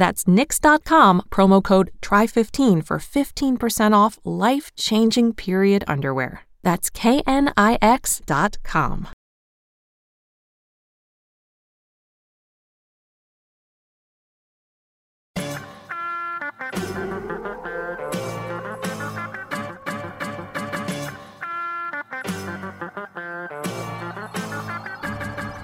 [0.00, 6.46] That's knix.com, promo code TRY15 for 15% off life changing period underwear.
[6.62, 7.48] That's knix.com.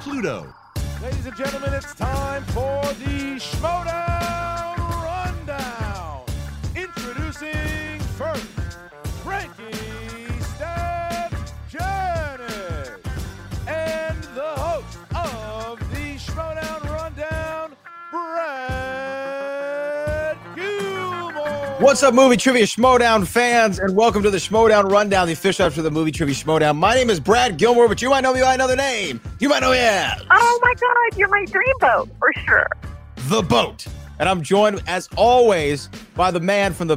[0.01, 0.55] Pluto.
[1.03, 4.06] Ladies and gentlemen, it's time for the Schmoedown
[21.87, 25.83] What's up, movie trivia Schmoedown fans, and welcome to the Schmoedown Rundown, the official after
[25.83, 26.77] the movie trivia Schmoedown.
[26.77, 29.21] My name is Brad Gilmore, but you might know me by another name.
[29.39, 32.67] You might know me as Oh my God, you're my dreamboat for sure.
[33.29, 33.87] The Boat.
[34.19, 36.97] And I'm joined, as always, by the man from the,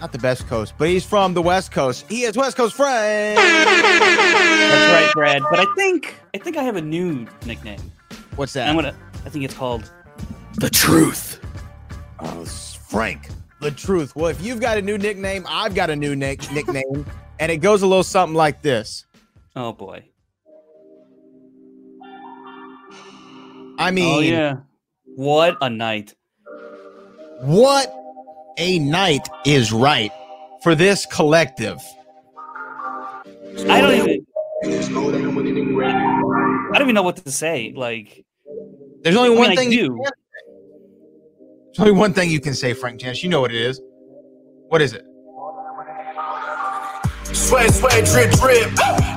[0.00, 2.06] not the best coast, but he's from the West Coast.
[2.08, 3.36] He is West Coast Frank.
[3.38, 5.42] That's right, Brad.
[5.50, 7.80] But I think I think I have a new nickname.
[8.36, 8.68] What's that?
[8.68, 8.94] I'm gonna.
[9.26, 9.90] I think it's called
[10.58, 11.40] The Truth.
[12.20, 13.30] Oh, Frank,
[13.60, 14.14] The Truth.
[14.14, 17.04] Well, if you've got a new nickname, I've got a new nick- nickname,
[17.40, 19.04] and it goes a little something like this.
[19.56, 20.04] Oh boy.
[23.78, 24.56] I oh, mean, oh yeah.
[25.16, 26.14] What a night.
[27.40, 27.92] What
[28.56, 30.12] a night is right
[30.62, 31.78] for this collective.
[33.68, 34.26] I don't even.
[34.62, 34.68] I
[36.74, 37.72] don't even know what to say.
[37.74, 38.24] Like
[39.02, 39.72] There's only I mean, one I thing.
[39.72, 40.04] You do.
[41.78, 41.84] Can say.
[41.84, 43.22] There's only one thing you can say, Frank Janisch.
[43.22, 43.80] You know what it is.
[44.68, 45.04] What is it?
[47.34, 48.72] Sweat, sweat, drip, drip.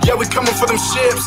[0.05, 1.25] Yeah, we coming for them ships.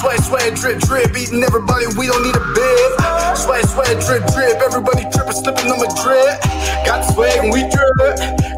[0.00, 1.16] Sweat, sweat, drip, drip.
[1.16, 3.36] Eating everybody, we don't need a bib.
[3.36, 4.56] Sweat, sweat, drip, drip.
[4.60, 6.42] Everybody tripping, slipping on my drip.
[6.84, 7.96] Got the swag and we drip.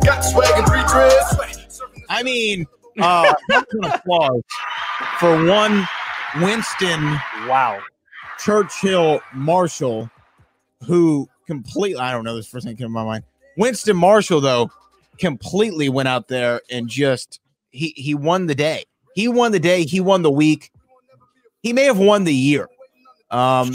[0.02, 1.82] Got the swag and three drips.
[2.08, 2.66] I mean,
[3.00, 3.34] uh,
[3.82, 4.42] applause
[5.18, 5.86] for one
[6.40, 7.02] Winston
[7.46, 7.80] wow.
[8.38, 10.10] Churchill Marshall,
[10.86, 13.24] who completely, I don't know, this first thing came to my mind.
[13.56, 14.70] Winston Marshall, though,
[15.18, 17.40] completely went out there and just,
[17.70, 18.84] he, he won the day.
[19.14, 19.84] He won the day.
[19.84, 20.70] He won the week.
[21.62, 22.68] He may have won the year.
[23.30, 23.72] Um,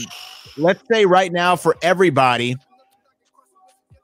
[0.58, 2.56] let's say right now for everybody,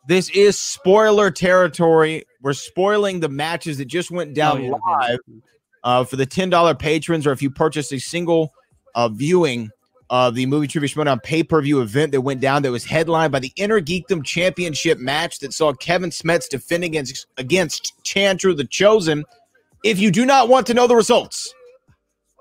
[0.07, 2.25] this is spoiler territory.
[2.41, 5.19] We're spoiling the matches that just went down Oh, yeah, live
[5.83, 8.53] uh, for the $10 patrons, or if you purchase a single
[8.95, 9.71] uh, viewing
[10.09, 13.31] of the Movie Trivia Schmoedown pay per view event that went down that was headlined
[13.31, 18.65] by the Inner Geekdom Championship match that saw Kevin Smets defend against, against Chandru the
[18.65, 19.25] Chosen.
[19.83, 21.53] If you do not want to know the results,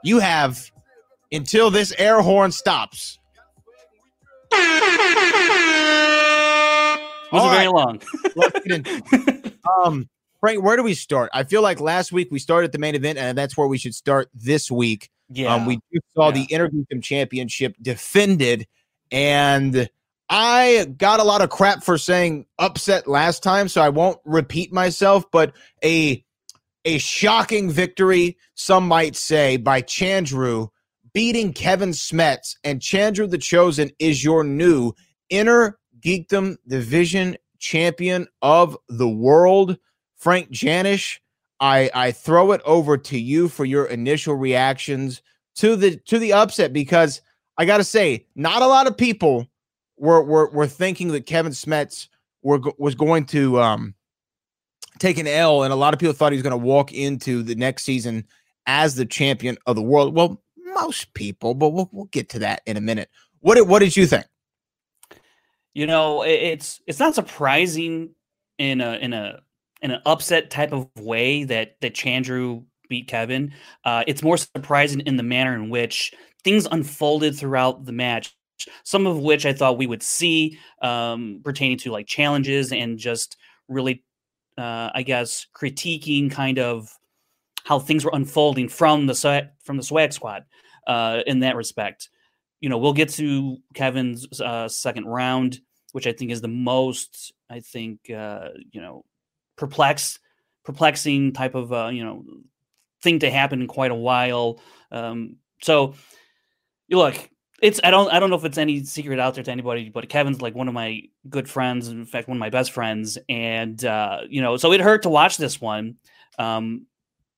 [0.03, 0.71] you have
[1.33, 3.19] until this air horn stops.
[7.33, 8.01] Wasn't All very long.
[8.37, 8.61] Let's
[9.83, 10.09] um,
[10.41, 11.31] Frank, where do we start?
[11.33, 13.95] I feel like last week we started the main event, and that's where we should
[13.95, 15.11] start this week.
[15.35, 15.55] Yeah.
[15.55, 16.59] Um, we just saw the Yeah.
[16.59, 18.67] Innergeekdom Championship defended,
[19.11, 19.89] and
[20.31, 24.73] I got a lot of crap for saying upset last time, so I won't repeat
[24.73, 25.31] myself.
[25.31, 25.53] But
[25.85, 26.25] a
[26.85, 30.69] a shocking victory, some might say, by Chandru
[31.13, 34.93] beating Kevin Smets, and Chandru the Chosen is your new
[35.31, 39.79] Inner Geekdom Division Champion of the World.
[40.17, 41.19] Frank Janisch,
[41.65, 45.23] I I throw it over to you for your initial reactions
[45.57, 47.23] to the to the upset because
[47.57, 49.49] I got to say, not a lot of people
[49.97, 52.09] were were were thinking that Kevin Smets
[52.43, 53.95] were was going to um
[54.99, 57.43] take an L, and a lot of people thought he was going to walk into
[57.43, 58.27] the next season
[58.67, 60.15] as the champion of the world.
[60.15, 63.09] Well, most people, but we'll we'll get to that in a minute.
[63.41, 64.27] What did what did you think?
[65.73, 68.11] You know, it's it's not surprising
[68.59, 69.41] in a in a
[69.83, 73.53] in an upset type of way that that Chandru beat Kevin.
[73.85, 76.13] Uh, it's more surprising in the manner in which
[76.43, 78.37] things unfolded throughout the match.
[78.85, 83.37] Some of which I thought we would see um, pertaining to like challenges and just
[83.69, 84.05] really,
[84.57, 86.89] uh, I guess, critiquing kind of
[87.65, 90.45] how things were unfolding from the from the swag squad
[90.87, 92.11] uh, in that respect.
[92.61, 95.61] You know, we'll get to Kevin's uh, second round,
[95.93, 99.05] which I think is the most, I think, uh, you know,
[99.57, 100.19] perplex,
[100.65, 102.25] perplexing type of, uh, you know,
[103.03, 104.61] thing to happen in quite a while.
[104.91, 105.95] Um, so,
[106.89, 107.17] you look,
[107.63, 110.09] it's I don't I don't know if it's any secret out there to anybody, but
[110.09, 113.83] Kevin's like one of my good friends, in fact, one of my best friends, and
[113.85, 115.97] uh, you know, so it hurt to watch this one.
[116.39, 116.87] Um,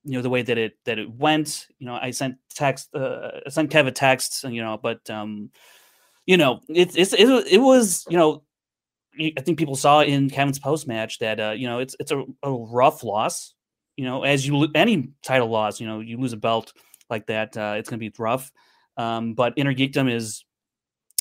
[0.06, 1.66] you know the way that it that it went.
[1.78, 5.50] You know, I sent text, uh, I sent Kevin a text, you know, but um,
[6.26, 8.42] you know, it's it's it, it was you know,
[9.18, 12.24] I think people saw in Kevin's post match that uh, you know it's it's a,
[12.42, 13.54] a rough loss.
[13.96, 16.72] You know, as you any title loss, you know, you lose a belt
[17.08, 18.50] like that, uh, it's going to be rough.
[18.96, 20.44] Um, but Inner Geekdom is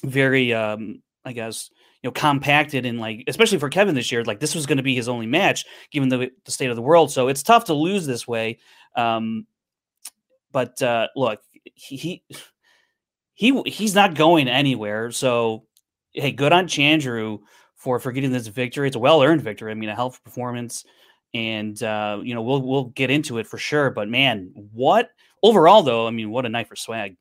[0.03, 1.69] very, um, I guess,
[2.01, 4.83] you know, compacted and like, especially for Kevin this year, like this was going to
[4.83, 7.11] be his only match given the, the state of the world.
[7.11, 8.59] So it's tough to lose this way.
[8.95, 9.45] Um,
[10.51, 11.41] but uh, look,
[11.73, 12.23] he,
[13.33, 15.11] he he's not going anywhere.
[15.11, 15.65] So
[16.13, 17.39] hey, good on Chandru
[17.85, 18.87] for for getting this victory.
[18.87, 19.71] It's a well earned victory.
[19.71, 20.83] I mean, a health performance,
[21.35, 23.91] and uh, you know we'll we'll get into it for sure.
[23.91, 25.11] But man, what
[25.43, 26.07] overall though?
[26.07, 27.15] I mean, what a night for swag.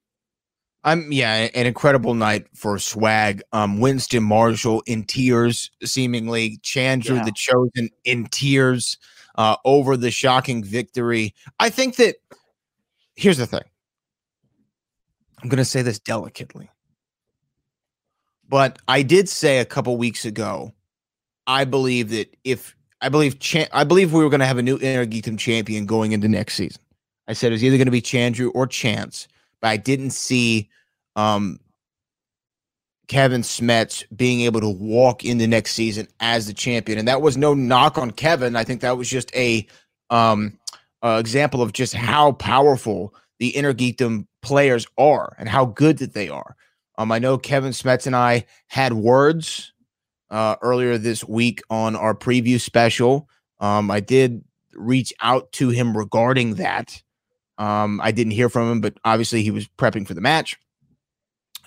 [0.83, 3.43] I'm yeah, an incredible night for swag.
[3.53, 6.59] Um, Winston Marshall in tears, seemingly.
[6.63, 7.25] Chandru yeah.
[7.25, 8.97] the chosen in tears
[9.37, 11.35] uh, over the shocking victory.
[11.61, 12.17] I think that
[13.17, 13.65] here's the thing.
[15.43, 16.71] I'm going to say this delicately,
[18.49, 20.73] but I did say a couple weeks ago.
[21.47, 23.39] I believe that if I believe
[23.73, 26.55] I believe we were going to have a new Inner Geekdom champion going into next
[26.55, 26.81] season.
[27.29, 29.29] I said it was either going to be Chandru or Chance
[29.65, 30.69] but I didn't see
[31.17, 31.59] um,
[33.09, 36.99] Kevin Smets being able to walk in the next season as the champion.
[36.99, 38.57] And that was no knock on Kevin.
[38.57, 39.67] I think that was just a
[40.11, 40.59] um,
[41.03, 46.13] uh, example of just how powerful the Inner Geekdom players are and how good that
[46.13, 46.57] they are.
[46.97, 49.73] Um, I know Kevin Smets and I had words
[50.31, 53.29] uh, earlier this week on our preview special.
[53.61, 57.03] Um, I did reach out to him regarding that.
[57.59, 60.57] Um, I didn't hear from him, but obviously he was prepping for the match.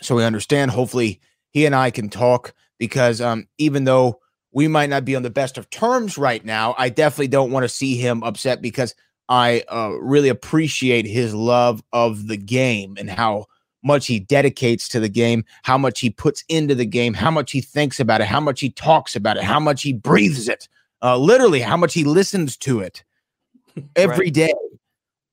[0.01, 0.71] So we understand.
[0.71, 1.21] Hopefully
[1.51, 4.19] he and I can talk because um, even though
[4.51, 7.63] we might not be on the best of terms right now, I definitely don't want
[7.63, 8.95] to see him upset because
[9.29, 13.45] I uh, really appreciate his love of the game and how
[13.83, 17.51] much he dedicates to the game, how much he puts into the game, how much
[17.51, 20.67] he thinks about it, how much he talks about it, how much he breathes it,
[21.01, 23.03] uh, literally, how much he listens to it
[23.95, 24.33] every right.
[24.33, 24.53] day.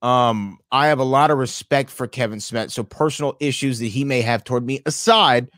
[0.02, 2.72] Um, I have a lot of respect for Kevin Smets.
[2.72, 5.48] So personal issues that he may have toward me aside,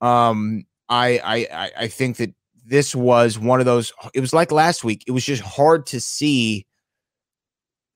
[0.00, 2.34] um, I I I think that
[2.64, 3.92] this was one of those.
[4.14, 5.04] It was like last week.
[5.06, 6.66] It was just hard to see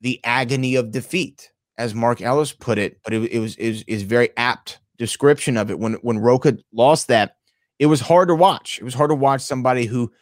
[0.03, 2.99] the agony of defeat, as Mark Ellis put it.
[3.05, 5.79] But it, it was is is very apt description of it.
[5.79, 7.37] When when Rocha lost that,
[7.79, 8.79] it was hard to watch.
[8.79, 10.13] It was hard to watch somebody who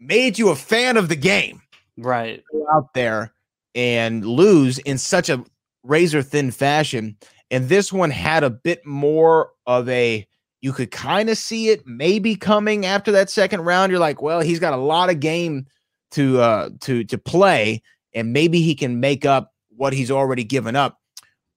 [0.00, 1.62] made you a fan of the game,
[1.96, 2.42] right,
[2.72, 3.32] out there
[3.74, 5.44] and lose in such a
[5.82, 7.16] razor thin fashion.
[7.50, 10.26] And this one had a bit more of a
[10.62, 13.90] you could kind of see it maybe coming after that second round.
[13.90, 15.66] You're like, well, he's got a lot of game
[16.12, 17.82] to uh to to play,
[18.14, 21.00] and maybe he can make up what he's already given up.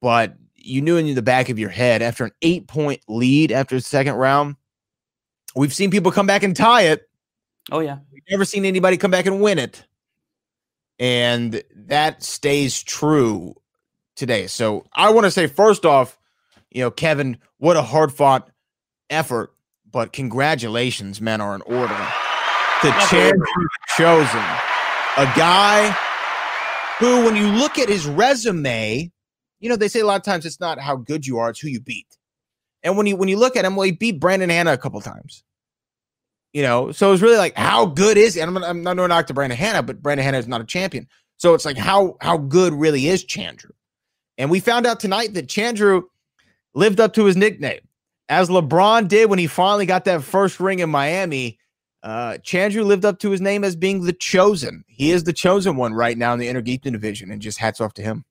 [0.02, 3.76] But you knew in the back of your head after an eight point lead after
[3.76, 4.56] the second round,
[5.56, 7.10] we've seen people come back and tie it.
[7.72, 9.86] Oh yeah, we've never seen anybody come back and win it.
[11.00, 13.56] And that stays true
[14.16, 14.48] today.
[14.48, 16.18] So I want to say, first off,
[16.72, 18.50] you know, Kevin, what a hard fought
[19.10, 19.54] effort,
[19.90, 21.98] but congratulations, men are in order.
[22.84, 24.44] The champion chosen,
[25.18, 25.98] a guy
[27.00, 29.12] who, when you look at his resume,
[29.60, 31.60] you know, they say a lot of times it's not how good you are, it's
[31.60, 32.18] who you beat.
[32.84, 35.02] And when you when you look at him, well, he beat Brandon Hanna a couple
[35.02, 35.44] times.
[36.54, 38.42] You know, so it's really like, how good is he?
[38.42, 40.66] And I'm, I'm not no knock to Brandon Hanna, but Brandon Hanna is not a
[40.66, 41.08] champion.
[41.38, 43.72] So it's like how how good really is Chandru?
[44.38, 46.04] And we found out tonight that Chandru
[46.74, 47.82] lived up to his nickname.
[48.30, 51.59] As LeBron did when he finally got that first ring in Miami,
[52.04, 54.84] uh, Chandru lived up to his name as being the chosen.
[54.88, 57.94] He is the chosen one right now in the Innergeekdom division, and just hats off
[57.96, 58.26] to him.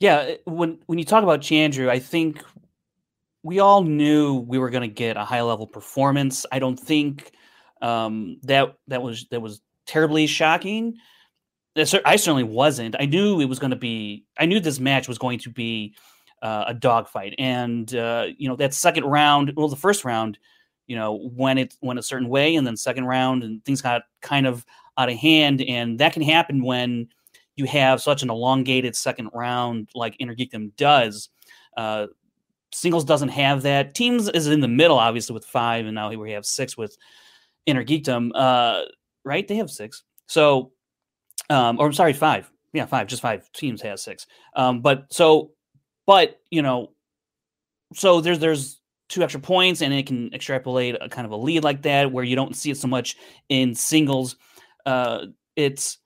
[0.00, 2.42] Yeah, when when you talk about Chandru, I think
[3.42, 6.44] we all knew we were going to get a high level performance.
[6.50, 7.32] I don't think
[7.82, 10.96] um, that that was that was terribly shocking.
[11.76, 12.96] I certainly wasn't.
[12.98, 14.24] I knew it was going to be.
[14.38, 15.94] I knew this match was going to be
[16.42, 19.52] uh, a dogfight, and uh, you know that second round.
[19.56, 20.38] Well, the first round,
[20.90, 24.02] you know, when it went a certain way, and then second round, and things got
[24.22, 24.66] kind of
[24.98, 27.06] out of hand, and that can happen when
[27.54, 31.28] you have such an elongated second round like Innergeekdom does.
[31.76, 32.08] Uh,
[32.74, 33.94] singles doesn't have that.
[33.94, 36.96] Teams is in the middle, obviously, with five, and now we have six with
[37.68, 38.32] Innergeekdom.
[38.34, 38.82] Uh,
[39.24, 39.46] right?
[39.46, 40.02] They have six.
[40.26, 40.72] So,
[41.50, 42.50] um, or I'm sorry, five.
[42.72, 43.06] Yeah, five.
[43.06, 44.26] Just five teams has six.
[44.56, 45.52] Um, but so,
[46.04, 46.90] but you know,
[47.94, 48.79] so there's there's
[49.10, 52.24] two extra points, and it can extrapolate a kind of a lead like that, where
[52.24, 53.16] you don't see it so much
[53.50, 54.36] in singles.
[54.86, 55.26] Uh,
[55.56, 55.98] it's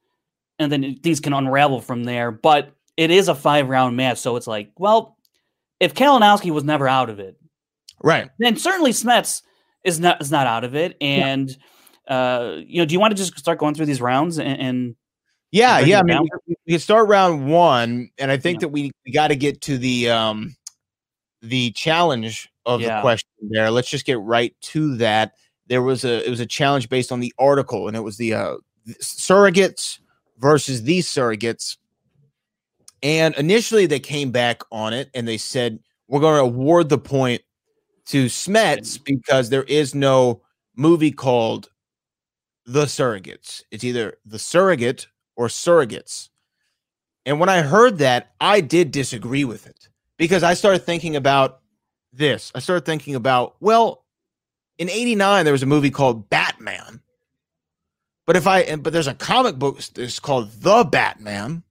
[0.58, 2.32] and then things can unravel from there.
[2.32, 5.16] But it is a five round match, so it's like, well,
[5.78, 7.36] if Kalinowski was never out of it,
[8.02, 9.42] right, then certainly Smets
[9.84, 10.96] is not is not out of it.
[11.00, 11.56] And
[12.08, 12.16] yeah.
[12.16, 14.96] uh, you know, do you want to just start going through these rounds and, and
[15.54, 16.00] yeah, yeah.
[16.00, 18.60] I mean, we, we, can start round one, and I think yeah.
[18.62, 20.56] that we, we got to get to the um
[21.44, 22.96] the challenge of yeah.
[22.96, 23.70] the question there.
[23.70, 25.34] Let's just get right to that.
[25.66, 28.34] There was a it was a challenge based on the article, and it was the
[28.34, 28.56] uh,
[29.00, 29.98] surrogates
[30.38, 31.76] versus these surrogates.
[33.02, 36.98] And initially, they came back on it and they said, We're going to award the
[36.98, 37.42] point
[38.06, 40.42] to Smets because there is no
[40.76, 41.70] movie called
[42.66, 43.62] The Surrogates.
[43.70, 46.30] It's either The Surrogate or Surrogates.
[47.26, 51.60] And when I heard that, I did disagree with it because I started thinking about
[52.12, 52.52] this.
[52.54, 54.04] I started thinking about, well,
[54.78, 57.00] in 89, there was a movie called Batman.
[58.26, 61.62] But if I but there's a comic book it's called The Batman.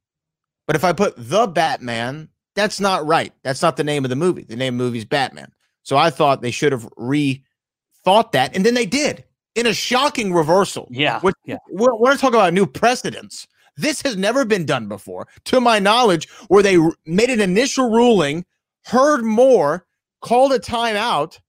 [0.67, 3.33] But if I put The Batman, that's not right.
[3.43, 4.43] That's not the name of the movie.
[4.43, 5.51] The name of the movie is Batman.
[5.81, 9.23] So I thought they should have rethought that, and then they did
[9.55, 10.87] in a shocking reversal.
[10.91, 11.57] Yeah, which, yeah.
[11.69, 13.47] We're, we're talking about new precedents.
[13.77, 18.45] This has never been done before, to my knowledge, where they made an initial ruling,
[18.85, 19.85] heard more,
[20.21, 21.39] called a timeout,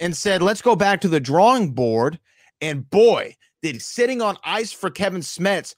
[0.00, 2.18] and said, "Let's go back to the drawing board."
[2.60, 5.74] And boy, did sitting on ice for Kevin Smets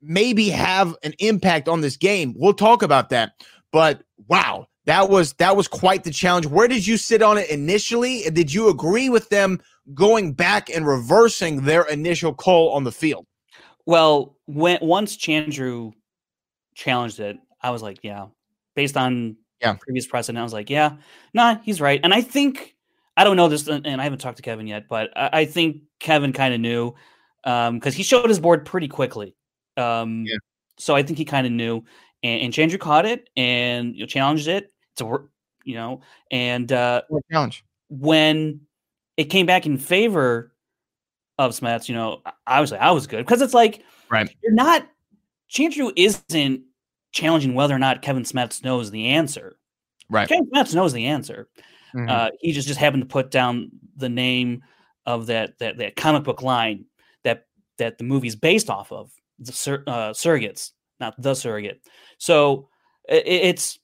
[0.00, 2.34] maybe have an impact on this game.
[2.36, 3.32] We'll talk about that.
[3.72, 6.46] But wow, that was that was quite the challenge.
[6.46, 8.24] Where did you sit on it initially?
[8.24, 9.60] And did you agree with them
[9.94, 13.26] going back and reversing their initial call on the field?
[13.88, 15.94] Well, when once Chandru
[16.74, 18.26] challenged it, I was like, yeah,
[18.76, 19.76] based on yeah.
[19.80, 20.96] previous precedent, I was like, yeah,
[21.32, 21.98] nah, he's right.
[22.04, 22.76] And I think
[23.16, 25.84] I don't know this, and I haven't talked to Kevin yet, but I, I think
[26.00, 26.94] Kevin kind of knew
[27.42, 29.34] because um, he showed his board pretty quickly.
[29.78, 30.36] Um, yeah.
[30.76, 31.82] So I think he kind of knew,
[32.22, 35.30] and, and Chandru caught it and you know, challenged it to
[35.64, 37.00] you know, and uh,
[37.32, 38.60] challenge when
[39.16, 40.52] it came back in favor
[41.38, 41.88] of Smets.
[41.88, 44.86] You know, I was like, I was good because it's like, right, you're not
[45.50, 46.62] Chandru isn't
[47.12, 49.56] challenging whether or not Kevin Smets knows the answer.
[50.10, 51.48] Right, Kevin Smets knows the answer.
[51.94, 52.08] Mm-hmm.
[52.08, 54.62] Uh, he just just happened to put down the name
[55.06, 56.84] of that that that comic book line
[57.24, 57.46] that
[57.78, 61.80] that the movie's based off of the sur- uh, surrogates, not the surrogate.
[62.18, 62.68] So
[63.08, 63.78] it, it's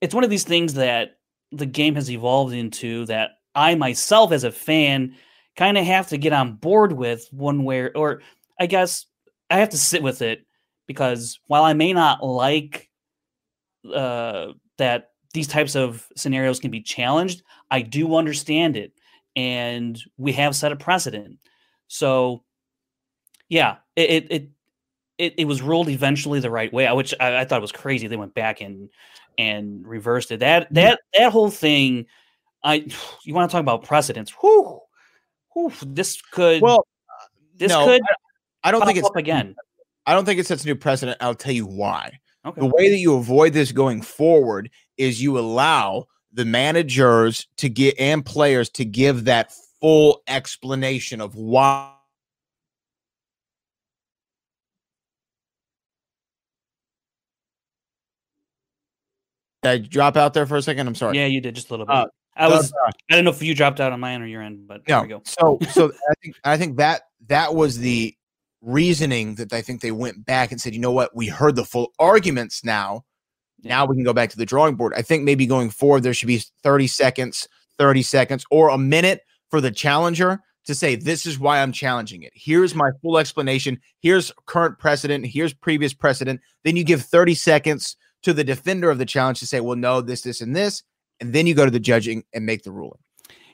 [0.00, 1.18] it's one of these things that
[1.52, 5.14] the game has evolved into that I myself as a fan
[5.56, 8.22] kind of have to get on board with one way or
[8.58, 9.06] I guess
[9.50, 10.46] I have to sit with it
[10.86, 12.90] because while I may not like
[13.92, 18.92] uh, that these types of scenarios can be challenged, I do understand it,
[19.34, 21.38] and we have set a precedent.
[21.88, 22.42] So,
[23.48, 24.50] yeah, it it
[25.18, 28.06] it, it was ruled eventually the right way, which I, I thought was crazy.
[28.06, 28.88] They went back and
[29.38, 30.40] and reversed it.
[30.40, 32.06] That that that whole thing,
[32.62, 32.86] I
[33.24, 34.32] you want to talk about precedents?
[34.40, 34.80] Whew,
[35.56, 36.86] whew, this could well,
[37.56, 38.02] this no, could.
[38.02, 39.54] I, I don't think it's again.
[40.06, 41.16] I don't think it sets a new precedent.
[41.20, 42.20] I'll tell you why.
[42.44, 42.60] Okay.
[42.60, 47.98] The way that you avoid this going forward is you allow the managers to get
[47.98, 51.92] and players to give that full explanation of why
[59.62, 60.86] Did I drop out there for a second?
[60.86, 61.18] I'm sorry.
[61.18, 61.96] Yeah, you did just a little bit.
[61.96, 62.06] Uh,
[62.36, 62.72] I was.
[62.72, 64.82] Uh, I don't know if you dropped out on my end or your end, but
[64.88, 65.22] no.
[65.24, 68.14] So, so I think I think that that was the
[68.60, 71.64] reasoning that I think they went back and said, you know what, we heard the
[71.64, 73.04] full arguments now.
[73.62, 74.92] Now we can go back to the drawing board.
[74.96, 79.22] I think maybe going forward, there should be 30 seconds, 30 seconds, or a minute
[79.50, 82.32] for the challenger to say, This is why I'm challenging it.
[82.34, 83.80] Here's my full explanation.
[84.00, 85.26] Here's current precedent.
[85.26, 86.40] Here's previous precedent.
[86.64, 90.00] Then you give 30 seconds to the defender of the challenge to say, Well, no,
[90.00, 90.82] this, this, and this.
[91.20, 92.98] And then you go to the judging and make the ruling.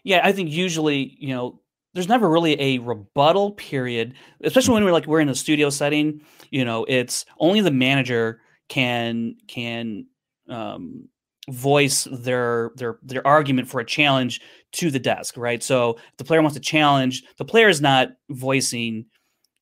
[0.04, 1.61] Yeah, I think usually, you know,
[1.95, 6.23] there's never really a rebuttal period, especially when we're like we're in a studio setting.
[6.50, 10.07] You know, it's only the manager can can
[10.49, 11.09] um,
[11.50, 14.40] voice their their their argument for a challenge
[14.73, 15.62] to the desk, right?
[15.62, 19.07] So if the player wants to challenge, the player is not voicing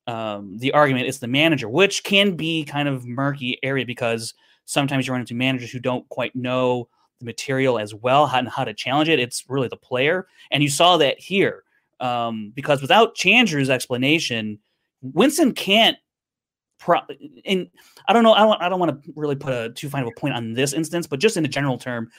[0.06, 4.34] um, the argument; it's the manager, which can be kind of murky area because
[4.66, 6.88] sometimes you run into managers who don't quite know
[7.20, 9.20] the material as well and how to challenge it.
[9.20, 11.62] It's really the player, and you saw that here
[12.00, 14.58] um, because without Chandru's explanation,
[15.02, 15.96] Winston can't.
[16.78, 17.02] Pro-
[17.44, 17.68] and
[18.08, 18.32] I don't know.
[18.32, 18.62] I don't.
[18.62, 21.06] I don't want to really put a too fine of a point on this instance,
[21.06, 22.10] but just in a general term,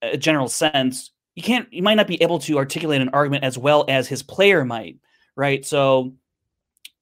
[0.00, 1.70] a general sense, you can't.
[1.70, 4.96] You might not be able to articulate an argument as well as his player might,
[5.36, 5.66] right?
[5.66, 6.14] So,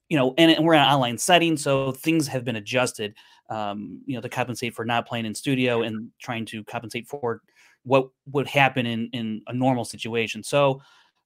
[0.08, 3.14] you know, and, and we're in an online setting, so things have been adjusted.
[3.52, 7.42] Um, you know, to compensate for not playing in studio and trying to compensate for
[7.82, 10.42] what would happen in in a normal situation.
[10.42, 10.80] So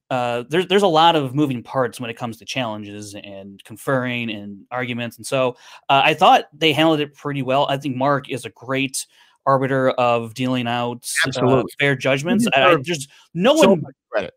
[0.09, 4.29] uh, there's there's a lot of moving parts when it comes to challenges and conferring
[4.29, 5.55] and arguments, and so
[5.89, 7.67] uh, I thought they handled it pretty well.
[7.69, 9.05] I think Mark is a great
[9.45, 12.47] arbiter of dealing out uh, fair judgments.
[12.53, 13.83] I, I, there's no so one,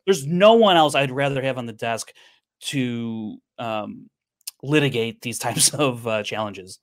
[0.06, 2.12] there's no one else I'd rather have on the desk
[2.62, 4.08] to um,
[4.62, 6.78] litigate these types of uh, challenges.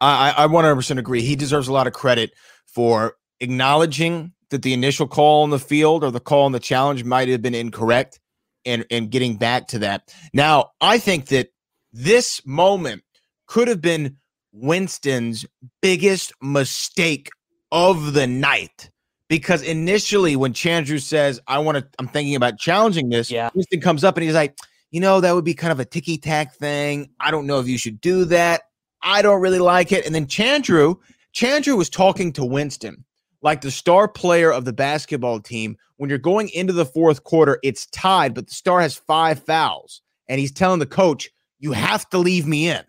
[0.00, 1.22] I, I 100% agree.
[1.22, 2.32] He deserves a lot of credit
[2.66, 7.04] for acknowledging that the initial call on the field or the call on the challenge
[7.04, 8.20] might have been incorrect
[8.64, 10.14] and and getting back to that.
[10.32, 11.48] Now, I think that
[11.92, 13.02] this moment
[13.46, 14.16] could have been
[14.52, 15.46] Winston's
[15.80, 17.30] biggest mistake
[17.72, 18.90] of the night
[19.28, 23.50] because initially when Chandru says, I want to, I'm thinking about challenging this, yeah.
[23.54, 24.56] Winston comes up and he's like,
[24.90, 27.10] you know, that would be kind of a ticky tack thing.
[27.20, 28.62] I don't know if you should do that.
[29.06, 30.04] I don't really like it.
[30.04, 30.98] And then Chandru,
[31.34, 33.04] Chandru was talking to Winston
[33.46, 37.60] like the star player of the basketball team, when you're going into the fourth quarter,
[37.62, 40.02] it's tied, but the star has five fouls.
[40.28, 42.82] And he's telling the coach, You have to leave me in.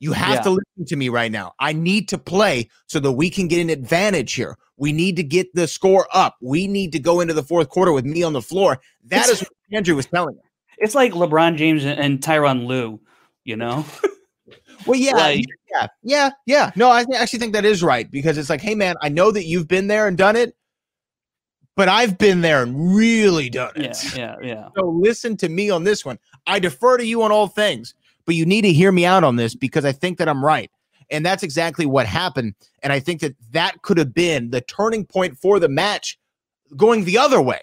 [0.00, 0.40] You have yeah.
[0.42, 1.52] to listen to me right now.
[1.60, 4.56] I need to play so that we can get an advantage here.
[4.76, 6.36] We need to get the score up.
[6.42, 8.80] We need to go into the fourth quarter with me on the floor.
[9.04, 10.42] That it's, is what Andrew was telling him.
[10.78, 12.98] It's like LeBron James and Tyronn Lue,
[13.44, 13.84] you know?
[14.86, 16.70] Well, yeah, like, yeah, yeah, yeah.
[16.76, 19.44] No, I actually think that is right because it's like, hey, man, I know that
[19.44, 20.56] you've been there and done it,
[21.76, 23.96] but I've been there and really done it.
[24.14, 24.68] Yeah, yeah, yeah.
[24.76, 26.18] So listen to me on this one.
[26.46, 29.36] I defer to you on all things, but you need to hear me out on
[29.36, 30.70] this because I think that I'm right.
[31.10, 32.54] And that's exactly what happened.
[32.82, 36.18] And I think that that could have been the turning point for the match
[36.76, 37.60] going the other way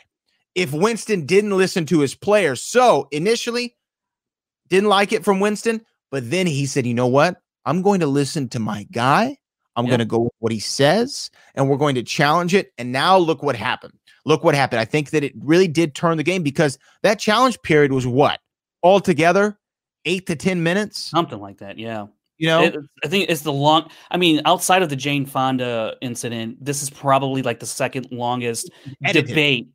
[0.53, 2.61] if Winston didn't listen to his players.
[2.61, 3.75] So initially,
[4.69, 7.37] didn't like it from Winston, but then he said, you know what?
[7.65, 9.37] I'm going to listen to my guy.
[9.75, 12.71] I'm going to go with what he says, and we're going to challenge it.
[12.79, 13.93] And now look what happened.
[14.25, 14.79] Look what happened.
[14.79, 18.39] I think that it really did turn the game because that challenge period was what?
[18.81, 19.59] Altogether,
[20.05, 20.99] eight to 10 minutes?
[21.03, 21.77] Something like that.
[21.77, 22.07] Yeah.
[22.39, 23.89] You know, it, I think it's the long.
[24.11, 28.69] I mean, outside of the Jane Fonda incident, this is probably like the second longest
[29.03, 29.29] Edited.
[29.29, 29.69] debate.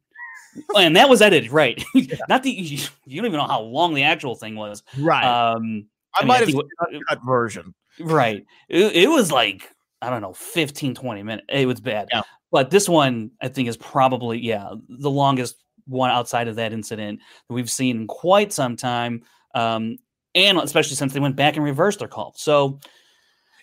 [0.77, 1.83] and that was edited, right?
[1.95, 2.17] Yeah.
[2.29, 2.79] Not the you
[3.17, 5.25] don't even know how long the actual thing was, right?
[5.25, 7.75] Um, I, I might mean, have seen cut version.
[8.01, 8.45] Right.
[8.69, 9.71] It, it, was like,
[10.01, 11.47] I don't know, 15, 20 minutes.
[11.49, 12.09] It was bad.
[12.13, 12.23] Yeah.
[12.51, 17.21] But this one, I think, is probably, yeah, the longest one outside of that incident
[17.49, 19.23] that we've seen in quite some time.
[19.55, 19.99] Um,
[20.35, 22.35] and especially since they went back and reversed their call.
[22.37, 22.81] So,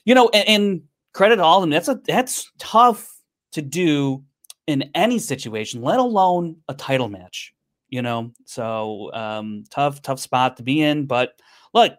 [0.06, 0.82] you know, and, and
[1.14, 1.70] credit all of them.
[1.70, 3.12] That's a that's tough
[3.54, 4.24] to do
[4.68, 7.54] in any situation, let alone a title match.
[7.90, 11.08] You know, so um, tough, tough spot to be in.
[11.08, 11.34] But
[11.74, 11.94] look,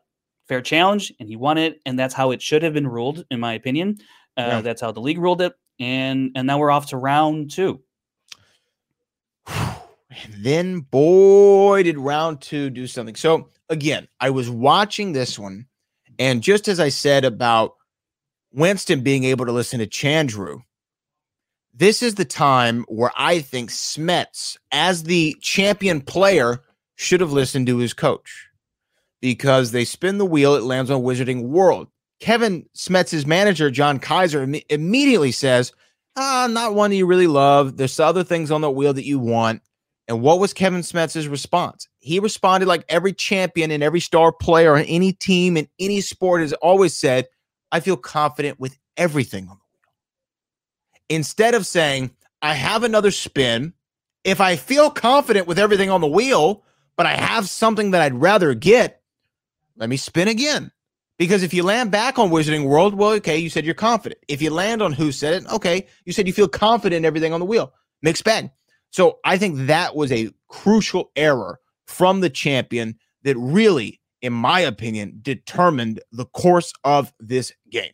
[0.51, 3.39] fair challenge, and he won it, and that's how it should have been ruled, in
[3.39, 3.97] my opinion.
[4.37, 4.61] Uh, yeah.
[4.63, 7.81] That's how the league ruled it, and and now we're off to round two.
[10.25, 13.15] And then, boy, did round two do something.
[13.15, 15.67] So again, I was watching this one,
[16.19, 17.77] and just as I said about
[18.53, 20.63] Winston being able to listen to Chandru,
[21.73, 26.61] this is the time where I think Smets, as the champion player,
[26.97, 28.50] should have listened to his coach
[29.21, 31.89] because they spin the wheel, it lands on Wizarding World.
[32.21, 35.73] Kevin Smets' manager, John Kaiser, Im- immediately says,
[36.17, 37.77] ah, not one you really love.
[37.77, 39.63] There's other things on the wheel that you want.
[40.09, 41.89] And what was Kevin Smets's response?
[42.01, 46.41] He responded like every champion and every star player on any team in any sport
[46.41, 47.29] has always said,
[47.71, 49.93] I feel confident with everything on the wheel.
[51.09, 52.11] Instead of saying,
[52.43, 53.73] I have another spin.
[54.25, 56.65] If I feel confident with everything on the wheel,
[56.97, 59.00] but I have something that I'd rather get,
[59.81, 60.71] let me spin again.
[61.19, 64.21] Because if you land back on Wizarding World, well, okay, you said you're confident.
[64.29, 67.33] If you land on who said it, okay, you said you feel confident in everything
[67.33, 67.73] on the wheel.
[68.03, 68.51] Mixed bag.
[68.91, 74.61] So I think that was a crucial error from the champion that really, in my
[74.61, 77.93] opinion, determined the course of this game.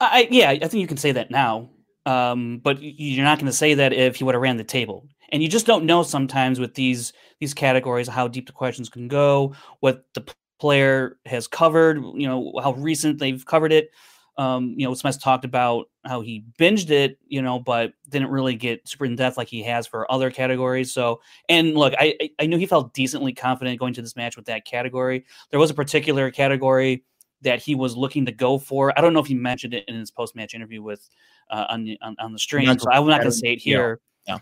[0.00, 1.70] I yeah, I think you can say that now.
[2.06, 5.06] Um, but you're not going to say that if you would have ran the table.
[5.30, 9.08] And you just don't know sometimes with these these categories how deep the questions can
[9.08, 10.24] go, what the
[10.58, 13.90] player has covered, you know, how recent they've covered it.
[14.36, 18.54] Um, you know, Smets talked about how he binged it, you know, but didn't really
[18.54, 20.92] get super in depth like he has for other categories.
[20.92, 24.46] So, and look, I I knew he felt decently confident going to this match with
[24.46, 25.24] that category.
[25.50, 27.04] There was a particular category
[27.42, 28.96] that he was looking to go for.
[28.96, 31.08] I don't know if he mentioned it in his post match interview with
[31.50, 34.00] uh, on, the, on, on the stream, so I'm not going to say it here.
[34.26, 34.38] Yeah.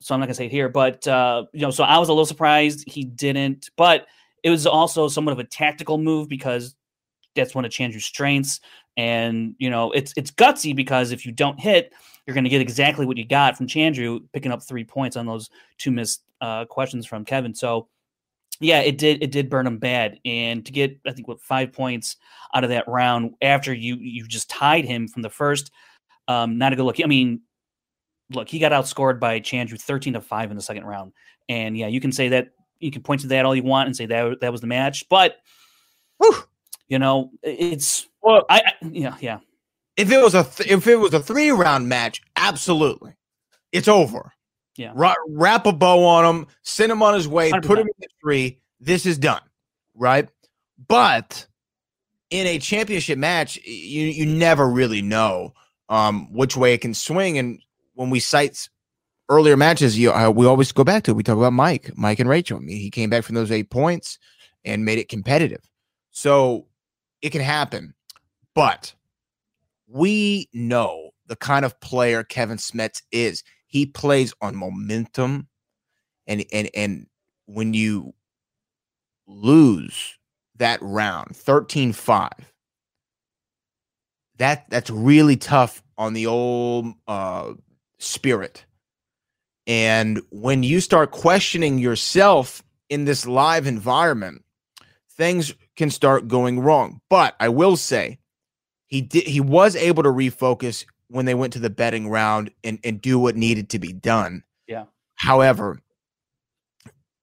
[0.00, 2.08] So I'm not going to say it here, but uh, you know, so I was
[2.08, 4.06] a little surprised he didn't, but
[4.44, 6.76] it was also somewhat of a tactical move because
[7.34, 8.60] that's one of Chandru's strengths.
[8.96, 11.92] And you know, it's it's gutsy because if you don't hit,
[12.26, 15.26] you're going to get exactly what you got from Chandru, picking up three points on
[15.26, 17.54] those two missed uh, questions from Kevin.
[17.54, 17.88] So,
[18.60, 20.20] yeah, it did it did burn him bad.
[20.24, 22.16] And to get I think what five points
[22.54, 25.72] out of that round after you you just tied him from the first,
[26.28, 27.00] um, not a good look.
[27.02, 27.40] I mean,
[28.30, 31.12] look, he got outscored by Chandru thirteen to five in the second round.
[31.48, 33.96] And yeah, you can say that you can point to that all you want and
[33.96, 35.36] say that that was the match, but.
[36.18, 36.44] Whew,
[36.88, 39.38] you know, it's well, I, I yeah, yeah.
[39.96, 43.16] If it was a th- if it was a three round match, absolutely,
[43.72, 44.32] it's over.
[44.76, 47.64] Yeah, Ra- wrap a bow on him, send him on his way, 100%.
[47.64, 48.58] put him in the three.
[48.80, 49.40] This is done,
[49.94, 50.28] right?
[50.88, 51.46] But
[52.30, 55.54] in a championship match, you you never really know
[55.88, 57.38] um, which way it can swing.
[57.38, 57.60] And
[57.94, 58.68] when we cite
[59.28, 61.14] earlier matches, you uh, we always go back to it.
[61.14, 62.58] We talk about Mike, Mike and Rachel.
[62.58, 64.18] I mean, he came back from those eight points
[64.64, 65.60] and made it competitive.
[66.10, 66.66] So
[67.22, 67.94] it can happen.
[68.54, 68.94] But
[69.86, 73.42] we know the kind of player Kevin Smets is.
[73.66, 75.48] He plays on momentum.
[76.26, 77.06] And and and
[77.46, 78.14] when you
[79.26, 80.18] lose
[80.56, 82.30] that round 13-5,
[84.38, 87.54] that that's really tough on the old uh
[87.98, 88.64] spirit.
[89.66, 94.44] And when you start questioning yourself in this live environment,
[95.10, 97.00] things can start going wrong.
[97.08, 98.18] But I will say
[98.86, 102.78] he did he was able to refocus when they went to the betting round and,
[102.84, 104.42] and do what needed to be done.
[104.66, 104.84] Yeah.
[105.14, 105.80] However,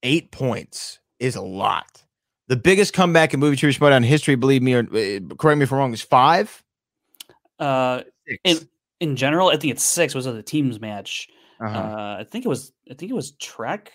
[0.04, 2.04] eight points is a lot.
[2.48, 5.72] The biggest comeback in movie trivia schmoedown history, believe me or uh, correct me if
[5.72, 6.64] I'm wrong, is five.
[7.60, 8.40] Uh, six.
[8.44, 10.14] in in general, I think it's six.
[10.14, 11.30] Was it the teams match?
[11.62, 11.78] Uh-huh.
[11.78, 12.74] Uh, I think it was.
[12.90, 13.92] I think it was Trek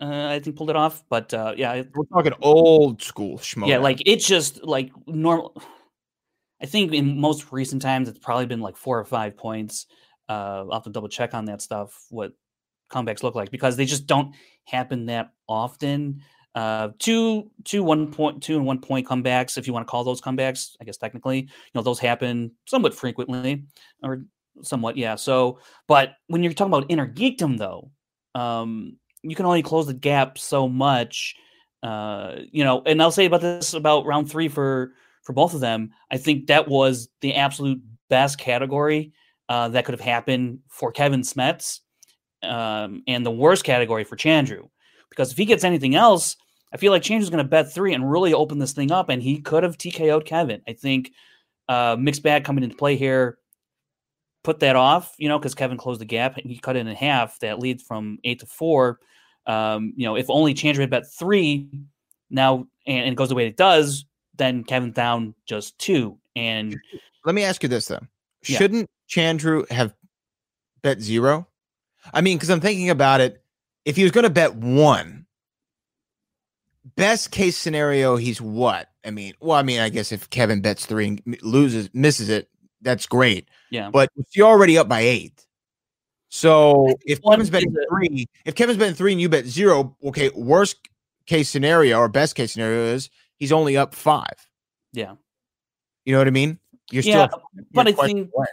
[0.00, 1.02] uh, I think pulled it off.
[1.08, 3.66] But uh, yeah, we're talking old school schmo.
[3.66, 5.60] Yeah, like it's just like normal.
[6.60, 9.86] I think in most recent times it's probably been like four or five points.
[10.28, 12.06] Uh, I'll have to double check on that stuff.
[12.10, 12.32] What
[12.90, 16.22] comebacks look like because they just don't happen that often.
[16.54, 20.02] Uh, two, two, one point, two and one point comebacks, if you want to call
[20.02, 23.64] those comebacks, I guess technically, you know, those happen somewhat frequently,
[24.02, 24.24] or
[24.62, 25.14] somewhat, yeah.
[25.14, 27.90] So, but when you're talking about inner geekdom, though,
[28.34, 31.34] um, you can only close the gap so much.
[31.82, 34.92] Uh, you know, and I'll say about this about round three for
[35.22, 35.90] for both of them.
[36.10, 39.12] I think that was the absolute best category
[39.48, 41.80] uh, that could have happened for Kevin Smets,
[42.42, 44.68] um, and the worst category for Chandru.
[45.10, 46.36] Because if he gets anything else,
[46.72, 49.22] I feel like Chandru's going to bet three and really open this thing up, and
[49.22, 50.62] he could have TKO'd Kevin.
[50.68, 51.12] I think
[51.68, 53.38] uh, mixed bag coming into play here
[54.44, 56.94] put that off, you know, because Kevin closed the gap and he cut it in
[56.94, 57.38] half.
[57.40, 58.98] That lead from eight to four.
[59.46, 61.68] Um, you know, if only Chandru had bet three
[62.30, 64.04] now and, and, it goes the way it does,
[64.36, 66.18] then Kevin's down just two.
[66.36, 66.76] And
[67.24, 68.00] let me ask you this though:
[68.46, 68.58] yeah.
[68.58, 69.94] Shouldn't Chandru have
[70.82, 71.48] bet zero?
[72.12, 73.42] I mean, because I'm thinking about it.
[73.84, 75.26] If he was going to bet one,
[76.96, 78.90] best case scenario, he's what?
[79.04, 82.50] I mean, well, I mean, I guess if Kevin bets three and loses, misses it,
[82.82, 83.48] that's great.
[83.70, 83.90] Yeah.
[83.90, 85.44] But you're already up by eight.
[86.30, 90.76] So if Kevin's betting three, if Kevin's betting three and you bet zero, okay, worst
[91.26, 94.48] case scenario or best case scenario is he's only up five.
[94.92, 95.14] Yeah.
[96.04, 96.58] You know what I mean?
[96.90, 98.46] You're yeah, still but I think away.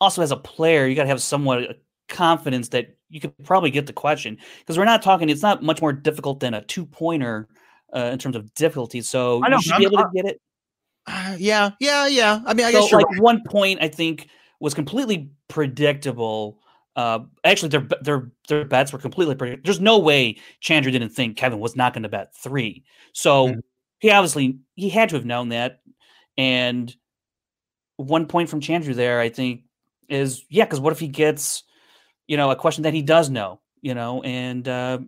[0.00, 3.86] also as a player, you got to have somewhat confidence that you could probably get
[3.86, 5.28] the question because we're not talking.
[5.30, 7.48] It's not much more difficult than a two pointer
[7.94, 9.00] uh, in terms of difficulty.
[9.02, 10.40] So I know, you should I'm- be able to get it.
[11.10, 12.40] Uh, yeah, yeah, yeah.
[12.46, 13.20] I mean, I so guess like right.
[13.20, 14.28] one point, I think
[14.60, 16.58] was completely predictable.
[16.96, 19.66] Uh, actually, their their their bets were completely predictable.
[19.66, 22.84] There's no way Chandru didn't think Kevin was not going to bet three.
[23.12, 23.62] So Mhm.
[23.98, 25.80] he obviously he had to have known that.
[26.36, 26.94] And
[27.96, 29.62] one point from Chandru there, I think,
[30.08, 31.64] is yeah, because what if he gets,
[32.26, 34.98] you know, a question that he does know, you know, and uh,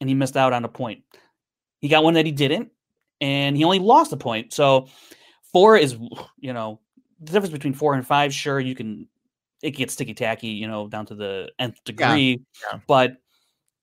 [0.00, 1.02] and he missed out on a point.
[1.80, 2.70] He got one that he didn't,
[3.20, 4.52] and he only lost a point.
[4.52, 4.88] So
[5.52, 5.96] four is,
[6.38, 6.80] you know,
[7.20, 8.32] the difference between four and five.
[8.32, 9.08] Sure, you can
[9.62, 12.78] it gets sticky tacky, you know, down to the nth degree, yeah.
[12.86, 13.16] but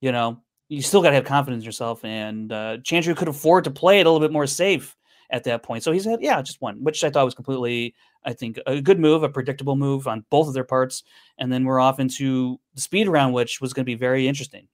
[0.02, 2.04] you know, you still got to have confidence in yourself.
[2.04, 4.96] And uh, Chandru could afford to play it a little bit more safe
[5.30, 5.84] at that point.
[5.84, 7.96] So he said, yeah, just one, which I thought was completely,
[8.26, 11.04] I think, a good move, a predictable move on both of their parts.
[11.38, 14.68] And then we're off into the speed round, which was going to be very interesting.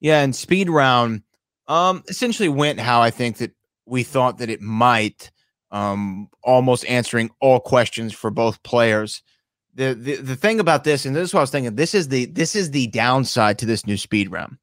[0.00, 1.22] Yeah, and speed round
[1.68, 3.52] um essentially went how I think that
[3.86, 5.30] we thought that it might,
[5.72, 9.22] um almost answering all questions for both players.
[9.74, 12.08] The, the the thing about this, and this is what I was thinking, this is
[12.08, 14.58] the this is the downside to this new speed round,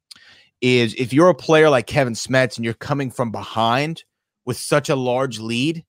[0.61, 4.03] is if you're a player like Kevin Smets and you're coming from behind
[4.45, 5.83] with such a large lead,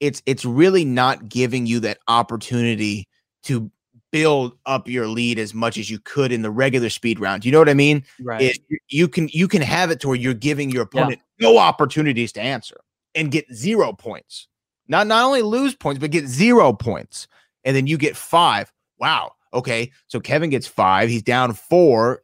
[0.00, 3.08] it's it's really not giving you that opportunity
[3.44, 3.70] to
[4.10, 7.44] build up your lead as much as you could in the regular speed round.
[7.44, 8.04] You know what I mean?
[8.22, 8.42] Right.
[8.42, 8.58] it,
[8.88, 12.40] you can you can have it to where you're giving your opponent no opportunities to
[12.40, 12.80] answer
[13.14, 14.48] and get zero points.
[14.92, 17.26] Not not only lose points, but get zero points,
[17.64, 18.70] and then you get five.
[18.98, 19.32] Wow.
[19.54, 21.08] Okay, so Kevin gets five.
[21.08, 22.20] He's down four.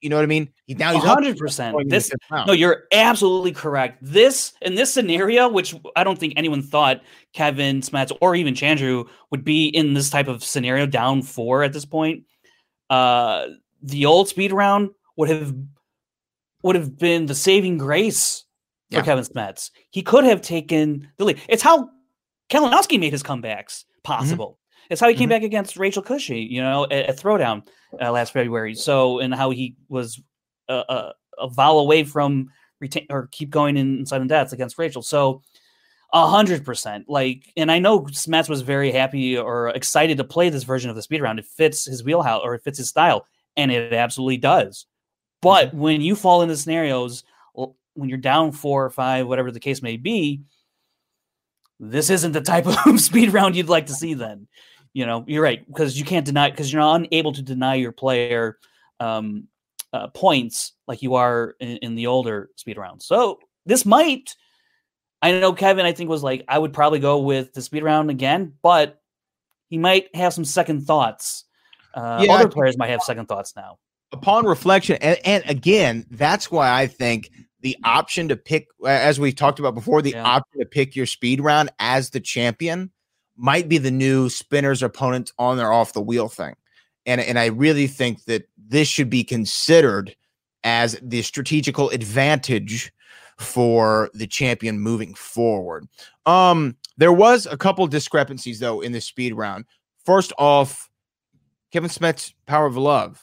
[0.00, 0.48] You know what I mean?
[0.66, 1.74] He now he's up hundred percent.
[1.74, 3.98] going This no, you're absolutely correct.
[4.00, 9.08] This in this scenario, which I don't think anyone thought Kevin Smets or even Chandru
[9.32, 12.22] would be in this type of scenario, down four at this point.
[12.88, 13.46] Uh,
[13.82, 15.52] the old speed round would have
[16.62, 18.44] would have been the saving grace
[18.92, 19.02] for Yeah.
[19.02, 19.72] Kevin Smets.
[19.90, 21.40] He could have taken the lead.
[21.48, 21.90] It's how
[22.50, 24.58] Kalinowski made his comebacks possible.
[24.88, 25.30] It's how he came Mhm.
[25.30, 27.66] back against Rachel Cushy, you know, at, at Throwdown
[28.00, 28.74] uh, last February.
[28.74, 30.20] So, and how he was
[30.68, 35.02] a, a, a vowel away from retain or keep going in sudden deaths against Rachel.
[35.02, 35.42] So,
[36.12, 37.08] a hundred percent.
[37.08, 40.94] Like, and I know Smets was very happy or excited to play this version of
[40.94, 41.40] the speed round.
[41.40, 44.86] It fits his wheelhouse or it fits his style, and it absolutely does.
[45.42, 47.24] But when you fall into scenarios
[47.94, 50.42] when you're down four or five, whatever the case may be,
[51.80, 54.14] this isn't the type of speed round you'd like to see.
[54.14, 54.48] Then,
[54.92, 58.58] you know, you're right because you can't deny because you're unable to deny your player
[59.00, 59.48] um,
[59.92, 63.06] uh, points like you are in, in the older speed rounds.
[63.06, 64.34] So this might.
[65.22, 65.86] I know Kevin.
[65.86, 69.00] I think was like I would probably go with the speed round again, but
[69.68, 71.44] he might have some second thoughts.
[71.94, 73.78] Uh, Yeah, other players might have second thoughts now.
[74.12, 79.34] upon reflection and, and again that's why i think the option to pick as we've
[79.36, 80.24] talked about before the Yeah.
[80.24, 82.90] option to pick your speed round as the champion
[83.36, 86.54] might be the new spinners opponent on or off the wheel thing
[87.06, 90.14] and and i really think that this should be considered
[90.64, 92.92] as the strategical advantage
[93.38, 95.86] for the champion moving forward
[96.24, 99.64] um there was a couple discrepancies though in the speed round
[100.04, 100.88] first off
[101.72, 103.22] kevin smets's power of love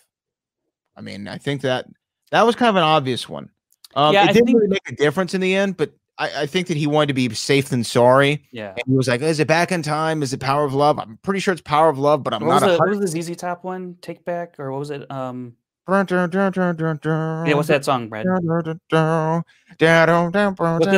[0.95, 1.87] I mean, I think that
[2.29, 3.49] that was kind of an obvious one.
[3.95, 6.41] Um, Yeah, it I didn't think- really make a difference in the end, but I,
[6.41, 8.45] I think that he wanted to be safe than sorry.
[8.51, 8.69] Yeah.
[8.69, 10.21] And he was like, "Is it back in time?
[10.21, 12.53] Is it Power of Love?" I'm pretty sure it's Power of Love, but I'm What
[12.53, 12.67] was, not.
[12.67, 13.97] the, a what was the ZZ Top one?
[14.01, 15.09] Take Back or what was it?
[15.09, 15.53] Um,
[15.87, 18.25] yeah, what's that song, Brad?
[18.25, 18.79] What's that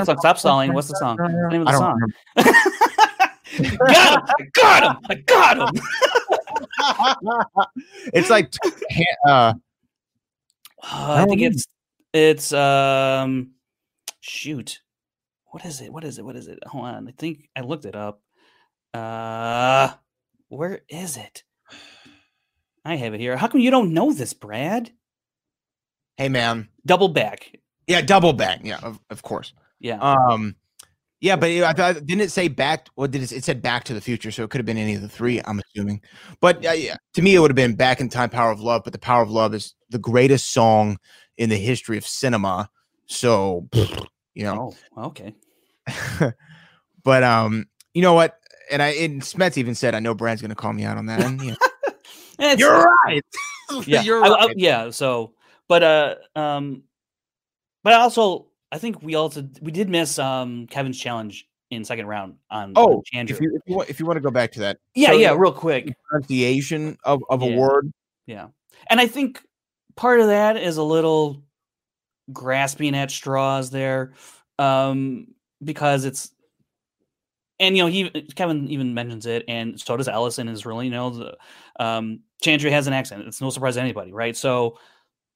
[0.05, 0.17] song?
[0.19, 0.73] Stop stalling.
[0.73, 1.17] What's the song?
[1.17, 1.99] What's the name of the I don't song?
[4.53, 4.97] got him!
[5.09, 5.69] I got him!
[6.79, 7.65] I got him!
[8.13, 8.53] it's like
[9.27, 9.53] uh,
[10.83, 11.65] Uh, I think it's
[12.15, 13.51] it's um
[14.21, 14.79] shoot.
[15.51, 15.91] What is it?
[15.93, 16.25] What is it?
[16.25, 16.59] What is it?
[16.65, 17.07] Hold on.
[17.07, 18.21] I think I looked it up.
[18.93, 19.89] Uh
[20.49, 21.43] where is it?
[22.85, 23.35] I have it here.
[23.35, 24.91] How come you don't know this, Brad?
[26.17, 27.51] hey man, Double back.
[27.87, 29.53] yeah, double back, yeah, of, of course.
[29.81, 29.97] Yeah.
[29.99, 30.55] Um,
[31.19, 32.87] yeah, but it, I thought didn't it say back?
[32.95, 33.31] What did it?
[33.31, 35.41] It said Back to the Future, so it could have been any of the three.
[35.43, 36.01] I'm assuming,
[36.39, 38.83] but uh, yeah, to me, it would have been Back in Time, Power of Love.
[38.83, 40.97] But the Power of Love is the greatest song
[41.37, 42.69] in the history of cinema.
[43.07, 43.67] So,
[44.33, 45.35] you know, oh, okay.
[47.03, 48.37] but um, you know what?
[48.71, 51.21] And I and Smets even said, I know Brad's gonna call me out on that.
[51.21, 51.55] And, you
[52.39, 53.23] know, you're right.
[53.85, 54.49] yeah, you're right.
[54.49, 54.89] I- yeah.
[54.89, 55.33] So,
[55.67, 56.83] but uh, um,
[57.83, 62.35] but also, I think we also we did miss um Kevin's challenge in second round
[62.49, 64.59] on oh, on if you if you, want, if you want to go back to
[64.61, 65.95] that, yeah, so yeah, real quick.
[66.09, 67.91] pronunciation of of a word.
[68.25, 68.47] Yeah.
[68.89, 69.41] And I think
[69.95, 71.43] part of that is a little
[72.33, 74.13] grasping at straws there,
[74.59, 75.27] um,
[75.63, 76.31] because it's
[77.59, 80.47] and you know he Kevin even mentions it, and so does Ellison.
[80.47, 81.37] Is really you know the,
[81.79, 83.23] um, Chandru has an accent.
[83.27, 84.35] It's no surprise to anybody, right?
[84.35, 84.77] So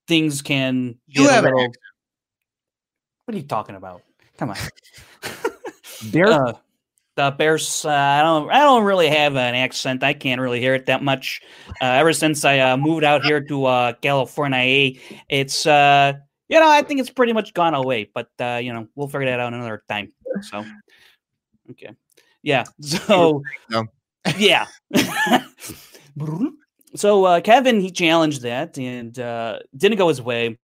[0.07, 1.73] things can You have an little-
[3.25, 4.01] What are you talking about?
[4.37, 4.57] Come on.
[6.11, 6.53] Bear- Uh,
[7.19, 7.83] the Bears.
[7.83, 8.49] Uh, I don't.
[8.49, 10.03] I don't really have an accent.
[10.03, 11.41] I can't really hear it that much.
[11.81, 14.93] Uh, ever since I uh, moved out here to uh, California,
[15.27, 16.13] it's uh,
[16.47, 18.09] you know I think it's pretty much gone away.
[18.13, 20.13] But uh, you know we'll figure that out another time.
[20.43, 20.63] So
[21.71, 21.91] okay,
[22.41, 22.63] yeah.
[22.81, 23.85] So No.
[24.37, 24.67] yeah.
[26.95, 30.57] so uh, Kevin he challenged that and uh, didn't go his way.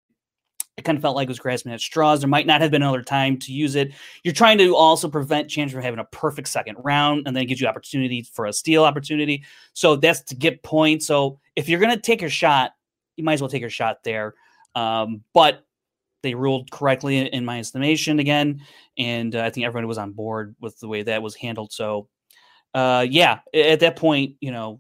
[0.76, 2.22] It kind of felt like it was grasping at straws.
[2.22, 3.94] There might not have been another time to use it.
[4.24, 7.46] You're trying to also prevent Chance from having a perfect second round, and then it
[7.46, 9.44] gives you opportunity for a steal opportunity.
[9.74, 11.06] So that's to get points.
[11.06, 12.72] So if you're going to take your shot,
[13.18, 14.34] you might as well take your shot there.
[14.74, 15.64] Um, but
[16.24, 18.62] they ruled correctly in, my estimation again,
[18.98, 21.72] and uh, I think everybody was on board with the way that was handled.
[21.72, 22.08] So,
[22.74, 24.80] uh, yeah, at that point, you know,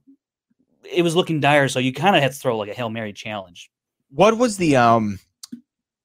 [0.89, 1.67] it was looking dire.
[1.67, 3.69] So you kind of had to throw like a hail mary challenge.
[4.10, 5.19] what was the um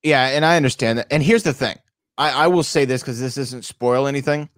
[0.09, 1.07] yeah and i understand that.
[1.11, 1.77] And here's the thing.
[2.17, 4.49] I i will say this because this doesn't spoil anything.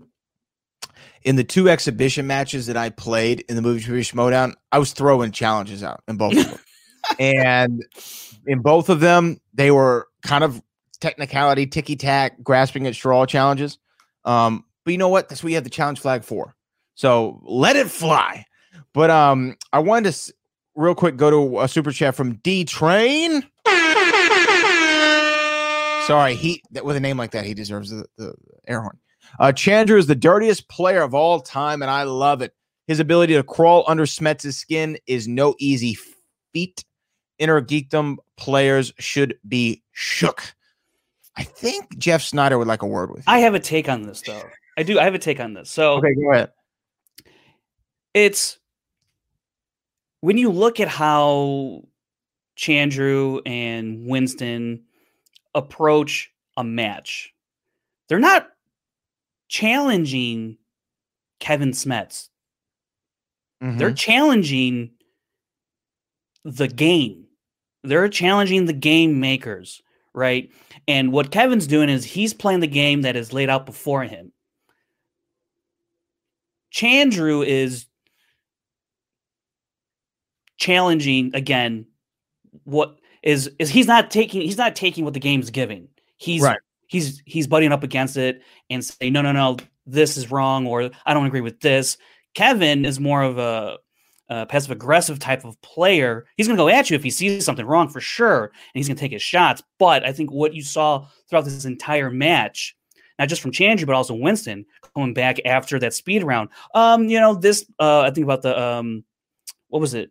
[1.23, 4.93] In the two exhibition matches that i played in the movie trivia schmoedown i was
[4.93, 6.59] throwing challenges out in both of them.
[7.19, 7.83] And
[8.47, 10.63] in both of them they were kind of
[11.01, 13.79] technicality ticky tack grasping at straw challenges.
[14.25, 15.29] Um but you know what?
[15.29, 16.55] That's what you have the challenge flag for.
[16.95, 18.45] So let it fly.
[18.95, 20.33] But um i wanted to s-
[20.77, 23.43] real quick go to a super chat from d train
[26.07, 28.35] Sorry, he that with a name like that, he deserves the, the
[28.67, 28.99] air horn.
[29.39, 32.53] Uh, Chandru is the dirtiest player of all time, and I love it.
[32.87, 35.97] His ability to crawl under Smets' skin is no easy
[36.53, 36.85] feat.
[37.41, 40.55] Innergeekdom players should be shook.
[41.37, 43.25] I think Jeff Snyder would like a word with you.
[43.33, 44.43] I have a take on this though.
[44.77, 44.99] I do.
[44.99, 45.71] I have a take on this.
[45.71, 46.51] So okay, go ahead.
[48.13, 48.59] it's
[50.21, 51.83] when you look at how
[52.59, 54.83] Chandru and Winston
[55.55, 57.35] approach a match,
[58.09, 58.49] they're not
[59.49, 60.59] challenging
[61.39, 62.29] Kevin Smets.
[63.61, 63.97] They're Mhm.
[63.99, 64.91] challenging
[66.45, 67.27] the game.
[67.83, 69.83] They're challenging the game makers,
[70.15, 70.51] right?
[70.89, 74.33] And what Kevin's doing is he's playing the game that is laid out before him.
[76.73, 77.87] Chandru is
[80.57, 81.87] challenging again
[82.65, 85.89] what is is he's not taking he's not taking what the game's giving.
[86.17, 86.59] He's Right.
[86.87, 89.57] he's he's butting up against it and saying no no no
[89.87, 91.97] this is wrong or I don't agree with this.
[92.35, 93.79] Kevin is more of a,
[94.29, 96.27] a passive aggressive type of player.
[96.37, 98.87] He's going to go at you if he sees something wrong for sure, and he's
[98.87, 99.63] going to take his shots.
[99.79, 102.77] But I think what you saw throughout this entire match,
[103.19, 106.51] not just from Chandru but also Winston coming back after that speed round.
[106.75, 107.65] Um, you know this.
[107.81, 109.05] Uh, I think about the um,
[109.69, 110.11] what was it?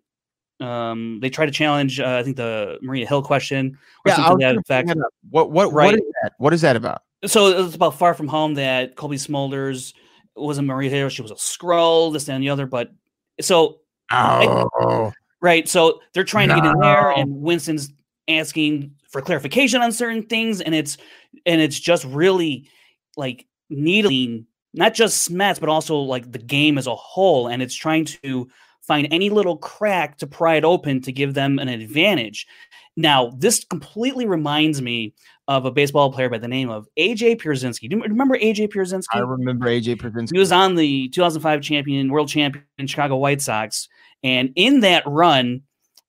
[0.59, 1.99] Um, they try to challenge.
[1.99, 5.09] Uh, I think the Maria Hill question or Yeah, I something to that effect that.
[5.29, 5.85] What what Right.
[5.85, 6.33] what is that?
[6.37, 7.03] What is that about?
[7.25, 9.93] so it's about far from home that Cobie Smulders
[10.35, 11.09] wasn't Maria Hill.
[11.09, 12.65] She was a Skrull, this and the other.
[12.65, 12.91] But
[13.41, 13.79] so
[14.11, 17.91] Oh, right, so they're trying to get in there, and Winston's
[18.27, 20.97] asking for clarification on certain things, and it's
[21.45, 22.67] and it's just really
[23.17, 27.75] like needling not just Smets, but also like the game as a whole, and it's
[27.75, 28.49] trying to
[28.89, 32.47] find any little crack to pry it open to give them an advantage.
[32.97, 35.13] Now, this completely reminds me
[35.47, 37.87] of a baseball player by the name of AJ Pierzynski.
[37.87, 39.05] Do you remember AJ Pierzynski?
[39.13, 40.33] I remember AJ Pravinsky.
[40.33, 43.87] He was on the 2005 champion, world champion Chicago White Sox,
[44.23, 45.61] and in that run,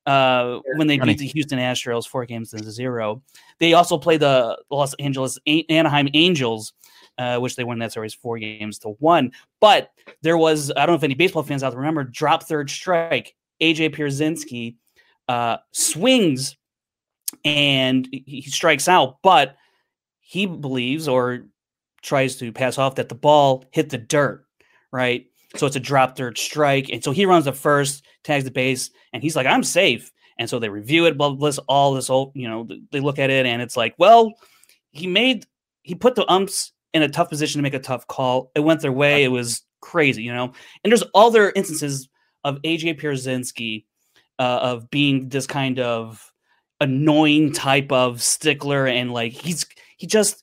[0.06, 3.22] uh, when they beat the Houston Astros four games to zero,
[3.58, 6.72] they also played the Los Angeles A- Anaheim Angels,
[7.20, 9.30] uh, which they won that series four games to one.
[9.60, 12.70] But there was I don't know if any baseball fans out there remember drop third
[12.70, 13.34] strike.
[13.60, 14.76] AJ Pierzynski
[15.28, 16.56] uh, swings
[17.44, 19.56] and he strikes out, but
[20.20, 21.46] he believes or
[22.00, 24.46] tries to pass off that the ball hit the dirt,
[24.90, 25.26] right?
[25.56, 26.88] So it's a drop third strike.
[26.88, 30.10] And so he runs the first, tags the base, and he's like, I'm safe.
[30.38, 33.18] And so they review it, blah, blah, blah, all this old, you know, they look
[33.18, 34.32] at it and it's like, well,
[34.90, 35.44] he made,
[35.82, 38.50] he put the umps in a tough position to make a tough call.
[38.54, 39.24] It went their way.
[39.24, 40.52] It was crazy, you know?
[40.82, 42.08] And there's other instances
[42.44, 43.84] of AJ Pierzynski
[44.38, 46.32] uh, of being this kind of
[46.80, 49.66] annoying type of stickler and like he's,
[49.98, 50.42] he just,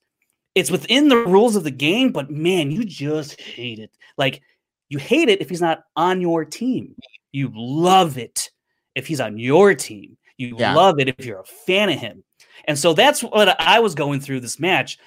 [0.56, 3.92] it's within the rules of the game, but man, you just hate it.
[4.18, 4.42] Like
[4.90, 6.96] you hate it if he's not on your team.
[7.32, 8.50] You love it
[8.96, 10.18] if he's on your team.
[10.38, 10.74] You Yeah.
[10.74, 12.24] love it if you're a fan of him.
[12.66, 14.98] And so that's what I was going through this match.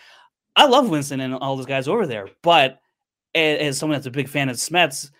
[0.56, 2.80] I love Winston and all those guys over there, but
[3.34, 5.10] as, someone that's a big fan of Smets,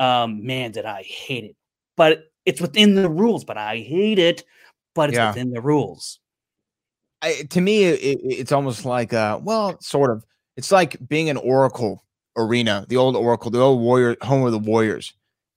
[0.00, 1.56] um, man, did I hate it.
[1.96, 4.44] But it's within the rules, but I hate it,
[4.94, 5.28] but it's Yeah.
[5.30, 6.18] within the rules.
[7.22, 10.24] I, to me, it, it- it's almost like, uh, well, sort of.
[10.56, 12.04] It's like being an Oracle
[12.36, 15.14] arena, the old Oracle, the old Warrior, home of the Warriors,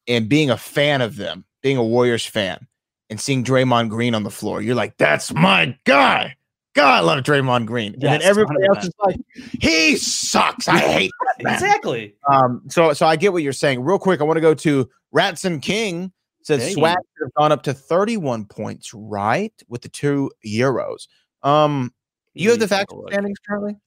[0.07, 2.67] and being a fan of them, being a Warriors fan,
[3.09, 4.61] and seeing Draymond Green on the floor.
[4.61, 6.35] You're like, that's my guy.
[6.73, 7.93] God, I love Draymond Green.
[7.93, 8.83] and then everybody else 100%.
[8.85, 9.19] is like,
[9.61, 10.67] he sucks.
[10.67, 11.11] I hate.
[11.39, 12.15] Exactly.
[12.31, 13.83] Um, so so I get what you're saying.
[13.83, 16.11] Real quick, I want to go to Ratson King.
[16.43, 19.51] Says swag have gone up to 31 points, right?
[19.67, 21.07] With the two euros.
[21.41, 21.91] Um,
[22.33, 23.77] you have the fact standings, Charlie?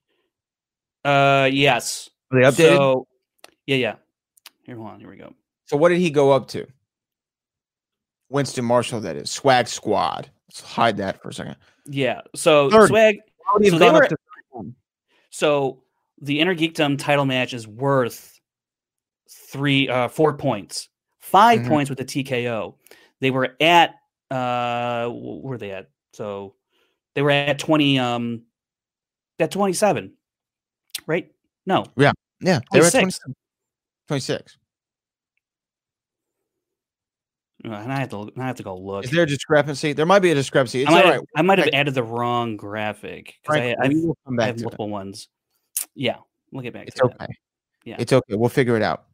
[1.05, 2.11] Uh, yes.
[2.32, 2.57] Are they updated?
[2.57, 3.09] So, So,
[3.66, 3.95] yeah, yeah.
[4.64, 5.01] Here, hold on.
[5.01, 5.32] Here we go.
[5.66, 6.66] So what did he go up to?
[8.28, 10.30] Winston Marshall, that is swag squad.
[10.49, 11.57] Let's hide that for a second.
[11.89, 12.22] Yeah.
[12.34, 12.89] So Third.
[12.89, 13.18] swag.
[13.45, 14.09] How would he So they were-
[15.30, 15.82] So
[16.20, 18.41] the Innergeekdom title match is worth
[19.28, 21.68] three, uh, four points, 5 Mhm.
[21.68, 22.78] points with the TKO.
[23.20, 23.97] They were at,
[24.30, 25.91] uh, where were they at?
[26.14, 26.55] So
[27.14, 28.47] they were at twenty, um,
[29.39, 30.16] at twenty-seven,
[31.07, 31.30] right?
[31.66, 32.61] No, Yeah, Yeah.
[32.72, 33.18] they were at 26.
[33.18, 33.34] 27.
[34.09, 34.59] 26.
[37.55, 39.04] Uh, and I have to, I have to go look.
[39.04, 39.92] Is there a discrepancy?
[39.92, 40.82] There might be a discrepancy.
[40.82, 41.12] It's I might, right.
[41.14, 44.36] have, I might have added the wrong graphic because I, I, we will come I
[44.36, 44.64] back have to it.
[44.64, 45.28] multiple ones.
[45.94, 46.16] Yeah,
[46.52, 47.22] we'll get back It's to that.
[47.22, 47.32] okay.
[47.84, 47.96] Yeah.
[47.98, 48.34] It's okay.
[48.34, 49.04] We'll figure it out.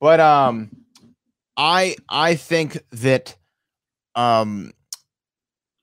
[0.00, 0.70] But um
[1.56, 3.36] I I think that
[4.14, 4.72] um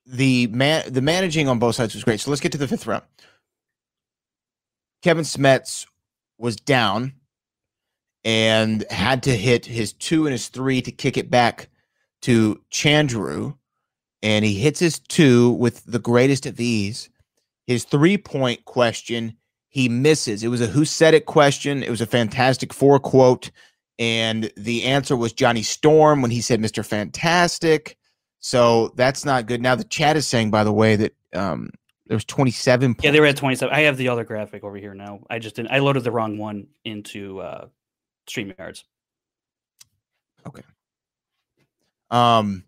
[0.06, 2.20] the man the managing on both sides was great.
[2.20, 3.04] So let's get to the fifth round.
[5.02, 5.86] Kevin Smets
[6.38, 7.12] was down
[8.24, 11.68] and had to hit his two and his three to kick it back
[12.22, 13.56] to Chandru.
[14.22, 17.08] And he hits his two with the greatest of ease.
[17.66, 19.36] His three point question,
[19.68, 20.42] he misses.
[20.42, 21.82] It was a who said it question.
[21.82, 23.50] It was a fantastic four quote.
[23.98, 26.84] And the answer was Johnny Storm when he said Mr.
[26.84, 27.96] Fantastic.
[28.40, 29.60] So that's not good.
[29.60, 31.70] Now the chat is saying, by the way, that um
[32.08, 33.72] there was 27 Yeah, they were at 27.
[33.72, 35.20] I have the other graphic over here now.
[35.28, 35.70] I just didn't.
[35.70, 37.66] I loaded the wrong one into uh,
[38.26, 38.84] StreamYards.
[42.10, 42.64] Um,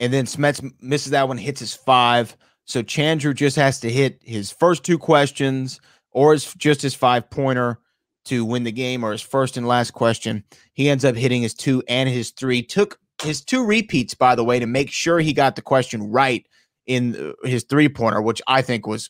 [0.00, 2.36] and then Smets misses that one, hits his five.
[2.64, 7.30] So Chandru just has to hit his first two questions or his, just his five
[7.30, 7.78] pointer
[8.26, 10.44] to win the game, or his first and last question.
[10.74, 12.62] He ends up hitting his two and his three.
[12.62, 16.46] Took his two repeats, by the way, to make sure he got the question right
[16.86, 19.08] in his three pointer, which I think was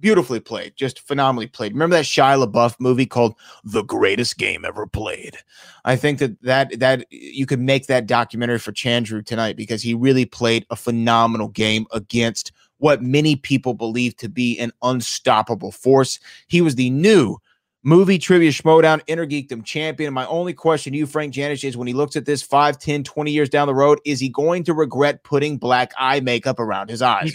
[0.00, 1.72] beautifully played, just phenomenally played.
[1.72, 3.34] Remember that Shia LaBeouf movie called
[3.64, 5.36] "The Greatest Game Ever Played"?
[5.84, 9.94] I think that that that you could make that documentary for Chandru tonight because he
[9.94, 16.18] really played a phenomenal game against what many people believe to be an unstoppable force.
[16.48, 17.36] He was the new
[17.82, 20.12] movie trivia schmoedown inner geekdom champion.
[20.12, 23.04] My only question to you, Frank Janisch, is when he looks at this 5, 10,
[23.04, 26.90] 20 years down the road, is he going to regret putting black eye makeup around
[26.90, 27.32] his eyes?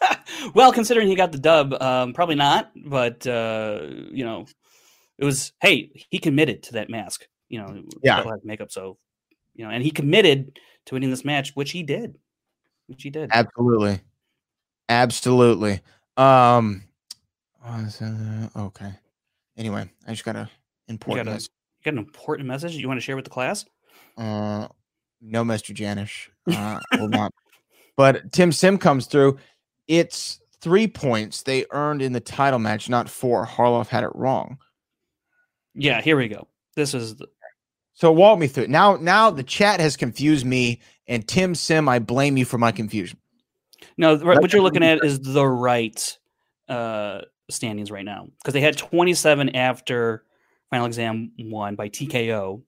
[0.54, 2.70] well, considering he got the dub, um, probably not.
[2.76, 3.80] But uh,
[4.10, 4.46] you know,
[5.18, 5.52] it was.
[5.60, 7.26] Hey, he committed to that mask.
[7.48, 8.24] You know, Yeah.
[8.44, 8.72] makeup.
[8.72, 8.96] So,
[9.54, 12.16] you know, and he committed to winning this match, which he did.
[12.86, 13.30] Which he did.
[13.32, 14.00] Absolutely.
[14.88, 15.80] Absolutely.
[16.16, 16.84] Um
[17.86, 18.50] is that?
[18.56, 18.92] okay.
[19.56, 20.50] Anyway, I just got a
[20.88, 21.50] important gotta- message.
[21.80, 23.64] You got an important message you want to share with the class?
[24.16, 24.68] Uh
[25.20, 25.74] no Mr.
[25.74, 26.28] Janisch.
[26.46, 27.32] Uh will not.
[27.96, 29.38] But Tim Sim comes through.
[29.92, 33.44] It's three points they earned in the title match, not four.
[33.44, 34.56] Harloff had it wrong.
[35.74, 36.48] Yeah, here we go.
[36.76, 37.26] This is the,
[37.92, 38.70] So walk me through it.
[38.70, 42.72] Now now the chat has confused me and Tim Sim, I blame you for my
[42.72, 43.18] confusion.
[43.98, 44.16] no.
[44.16, 46.18] What you're looking at is the right
[46.70, 47.20] uh,
[47.50, 50.24] standings right now because they had 27 after
[50.70, 52.62] final exam one by TKO,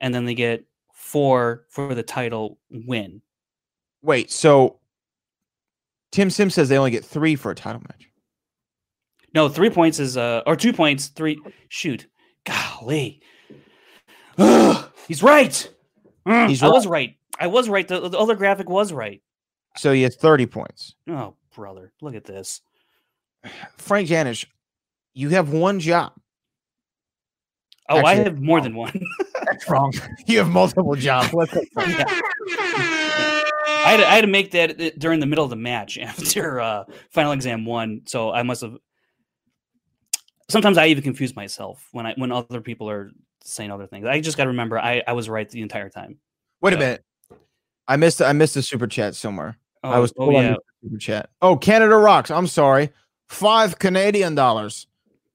[0.00, 0.64] and then they get
[0.94, 3.20] four for the title win.
[4.00, 4.78] Wait, so
[6.14, 8.08] Tim Sim says they only get three for a title match.
[9.34, 12.06] No, three points is uh or two points, three shoot.
[12.46, 13.20] Golly.
[14.38, 15.68] Ugh, he's right.
[16.24, 17.16] Mm, He's I was right.
[17.40, 17.88] I was right.
[17.88, 19.22] The, the other graphic was right.
[19.76, 20.94] So he has 30 points.
[21.08, 21.92] Oh, brother.
[22.00, 22.60] Look at this.
[23.76, 24.46] Frank Janisch,
[25.14, 26.12] you have one job.
[27.88, 29.02] Oh, I have more than one.
[29.44, 29.92] That's wrong.
[30.26, 31.34] You have multiple jobs.
[31.34, 31.54] Let's.
[31.76, 32.20] Yeah.
[33.84, 35.98] I had, to, I had to make that uh, during the middle of the match
[36.02, 38.02] after uh, final exam one.
[38.06, 38.76] So I must have.
[40.50, 43.10] Sometimes I even confuse myself when I when other people are
[43.42, 44.06] saying other things.
[44.06, 46.18] I just got to remember I, I was right the entire time.
[46.60, 47.04] Wait a minute.
[47.86, 49.58] I missed I missed a super chat somewhere.
[49.82, 50.56] Oh, I was oh yeah.
[50.82, 51.30] super chat.
[51.42, 52.30] Oh, Canada rocks.
[52.30, 52.90] I'm sorry.
[53.28, 54.86] Five Canadian dollars.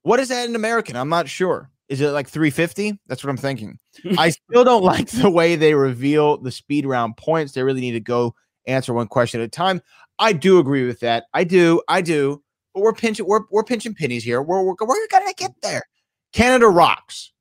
[0.01, 0.95] What is that in American?
[0.95, 1.69] I'm not sure.
[1.89, 2.99] Is it like 350?
[3.07, 3.79] That's what I'm thinking.
[4.17, 7.53] I still don't like the way they reveal the speed round points.
[7.53, 8.35] They really need to go
[8.67, 9.81] answer one question at a time.
[10.19, 11.25] I do agree with that.
[11.33, 11.81] I do.
[11.87, 12.43] I do.
[12.73, 13.25] But we're pinching.
[13.25, 14.41] We're we're pinching pennies here.
[14.41, 15.83] We're we're, we're gonna get there.
[16.31, 17.31] Canada rocks.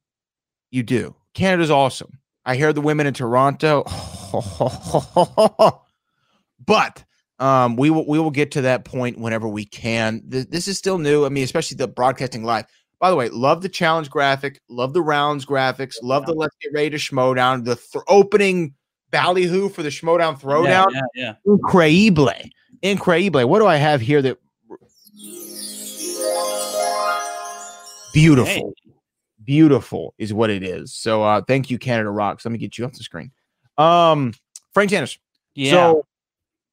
[0.70, 1.14] You do.
[1.34, 2.18] Canada's awesome.
[2.44, 3.84] I hear the women in Toronto.
[6.64, 7.04] but
[7.38, 10.22] um, we will we will get to that point whenever we can.
[10.24, 11.26] This, this is still new.
[11.26, 12.64] I mean, especially the broadcasting live.
[13.00, 16.72] By the way, love the challenge graphic, love the rounds graphics, love the let's get
[16.74, 18.74] ready to schmoedown, the th- opening
[19.12, 20.92] ballyhoo for the schmoedown Yeah, throwdown.
[20.92, 21.34] yeah, yeah.
[21.46, 22.30] Incredible.
[22.82, 23.48] Incredible.
[23.48, 24.38] What do I have here that
[28.12, 28.52] beautiful?
[28.52, 28.64] Hey,
[29.44, 30.92] Beautiful is what it is.
[30.92, 32.44] So uh thank you, Canada Rocks.
[32.44, 33.30] Let me get you off the screen.
[33.78, 34.34] Um
[34.74, 35.18] Frank Janisch.
[35.54, 36.06] yeah, So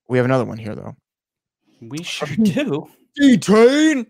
[0.09, 0.95] we have another one here though.
[1.81, 2.89] we sure do.
[3.15, 4.07] D-Train.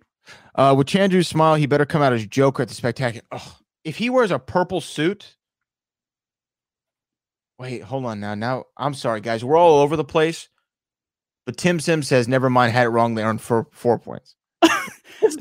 [0.55, 3.25] Uh with Chandru's smile, he better come out as Joker at the spectacular.
[3.31, 5.35] Oh, if he wears a purple suit.
[7.57, 8.35] Wait, hold on now.
[8.35, 9.43] Now I'm sorry, guys.
[9.43, 10.49] We're all over the place.
[11.45, 13.15] But Tim Sim says, never mind, had it wrong.
[13.15, 14.35] They earned four four points.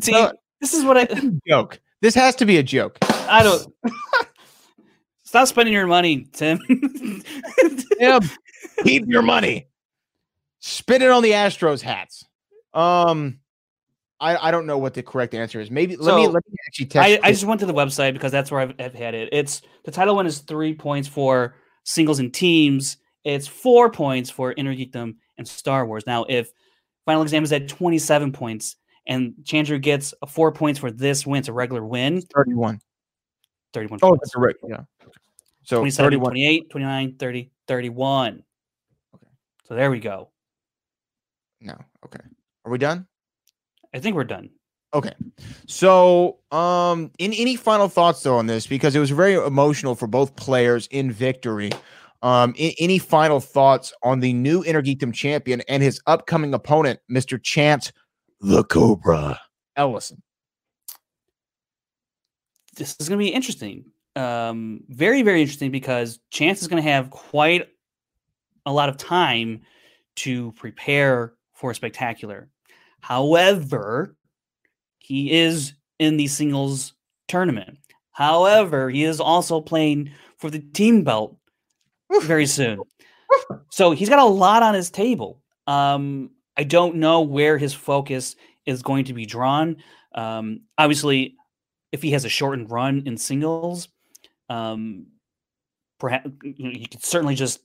[0.00, 0.26] See,
[0.60, 1.06] this is what I
[1.48, 1.80] Joke.
[2.00, 2.98] This has to be a joke.
[3.02, 3.72] I don't.
[5.24, 6.58] Stop spending your money, Tim.
[7.98, 8.22] Tim,
[8.82, 9.68] keep your money.
[10.60, 12.24] Spit it on the Astros hats.
[12.72, 13.40] Um,
[14.24, 15.70] I I don't know what the correct answer is.
[15.70, 17.20] Maybe let me let me actually text.
[17.22, 19.28] I, I just went to the website because that's where I've, I've had it.
[19.32, 22.96] It's the title one is three points for singles and teams.
[23.24, 26.06] It's four points for Innergeekdom and Star Wars.
[26.06, 26.50] Now, if
[27.04, 31.40] final exam is at 27 points and Chandru gets a four points for this win,
[31.40, 32.80] it's a regular win, 31.
[33.74, 34.20] 31 Oh, points.
[34.22, 34.56] that's right.
[34.66, 34.80] Yeah.
[35.64, 36.30] So 27, 31.
[36.30, 38.42] 28, 29, 30, 31.
[39.14, 39.26] Okay.
[39.68, 40.30] So there we go.
[41.60, 41.76] No.
[42.04, 42.20] Okay.
[42.64, 43.06] Are we done?
[43.94, 44.50] I think we're done.
[44.92, 45.12] Okay.
[45.66, 50.06] So, um, in any final thoughts though on this because it was very emotional for
[50.06, 51.70] both players in victory.
[52.22, 57.42] Um, a- any final thoughts on the new Innergeekdom champion and his upcoming opponent, Mr.
[57.42, 57.92] Chance
[58.40, 59.40] the Cobra
[59.76, 60.22] Ellison?
[62.76, 63.84] this is going to be interesting.
[64.16, 67.68] Um, very, very interesting because Chance is going to have quite
[68.66, 69.62] a lot of time
[70.16, 72.48] to prepare for a spectacular.
[73.04, 74.16] However,
[74.96, 76.94] he is in the singles
[77.28, 77.76] tournament.
[78.12, 81.36] However, he is also playing for the team belt
[82.22, 82.80] very soon.
[83.68, 85.42] So he's got a lot on his table.
[85.66, 89.76] Um, I don't know where his focus is going to be drawn.
[90.14, 91.36] Um, obviously,
[91.92, 93.88] if he has a shortened run in singles,
[94.48, 95.08] um,
[96.00, 97.60] perhaps you know, he could certainly just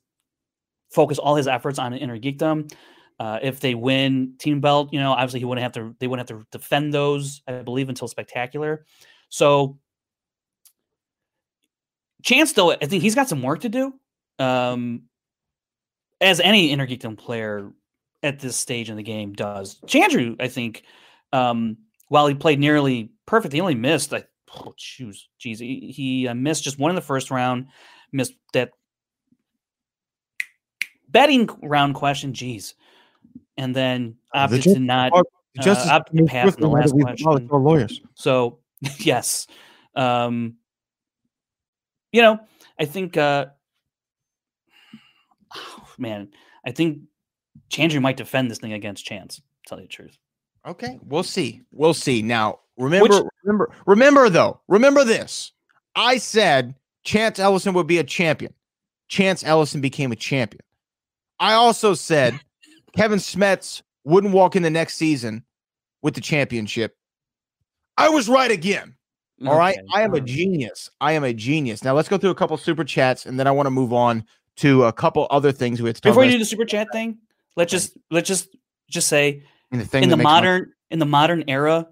[0.92, 2.74] focus all his efforts on Innergeekdom.
[3.20, 5.96] Uh, if they win team belt, you know, obviously he wouldn't have to.
[6.00, 8.86] They wouldn't have to defend those, I believe, until spectacular.
[9.28, 9.78] So,
[12.24, 13.94] Chance, though, I think he's got some work to do.
[14.40, 15.04] Um,
[16.22, 17.72] as any Innergeekdom player
[18.24, 19.80] at this stage in the game does.
[19.86, 20.84] Chandru, I think,
[21.32, 24.14] um, while he played nearly perfect, he only missed.
[24.14, 24.24] I
[24.56, 27.68] oh, choose, geez, he, he uh, missed just one in the first round,
[28.12, 28.72] missed that
[31.08, 32.76] betting round question, geez,
[33.60, 35.12] and then The opted judge- to not.
[35.12, 37.28] The Uh, justice opted to pass in the swiftly now that last we've question.
[37.28, 38.02] abolished our lawyers.
[38.16, 38.60] So
[39.00, 39.48] yes,
[39.96, 40.56] um,
[42.12, 42.40] you know,
[42.80, 43.48] I think, uh,
[45.56, 46.30] oh, man,
[46.66, 47.00] I think
[47.72, 49.38] Chandru might defend this thing against Chance.
[49.38, 50.18] to Tell you the truth.
[50.68, 51.62] Okay, we'll see.
[51.72, 52.22] We'll see.
[52.22, 54.62] Now, remember, remember, remember though.
[54.68, 55.52] Remember this.
[55.96, 58.54] I said Chance Ellison would be a champion.
[59.08, 60.62] Chance Ellison became a champion.
[61.40, 62.40] I also said
[62.96, 65.44] Kevin Smets wouldn't walk in the next season
[66.02, 66.96] with the championship.
[67.98, 68.96] I was right again.
[69.46, 69.78] All right.
[69.78, 70.26] Okay, I am a mm.
[70.26, 70.90] genius.
[71.00, 71.84] I am a genius.
[71.84, 74.26] Now let's go through a couple super chats and then I want to move on
[74.58, 76.88] to a couple other things we have to talk Before you do the super chat
[76.92, 77.18] thing,
[77.56, 78.50] let's just let's just
[78.90, 81.88] just say in the in the modern in the modern era,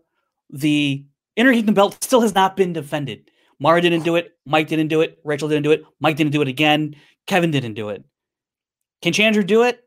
[0.49, 1.05] the
[1.37, 3.29] Geekdom belt still has not been defended.
[3.59, 4.37] Mara didn't do it.
[4.45, 5.19] Mike didn't do it.
[5.23, 5.83] Rachel didn't do it.
[5.99, 6.95] Mike didn't do it again.
[7.25, 8.03] Kevin didn't do it.
[9.01, 9.86] Can Chandru do it?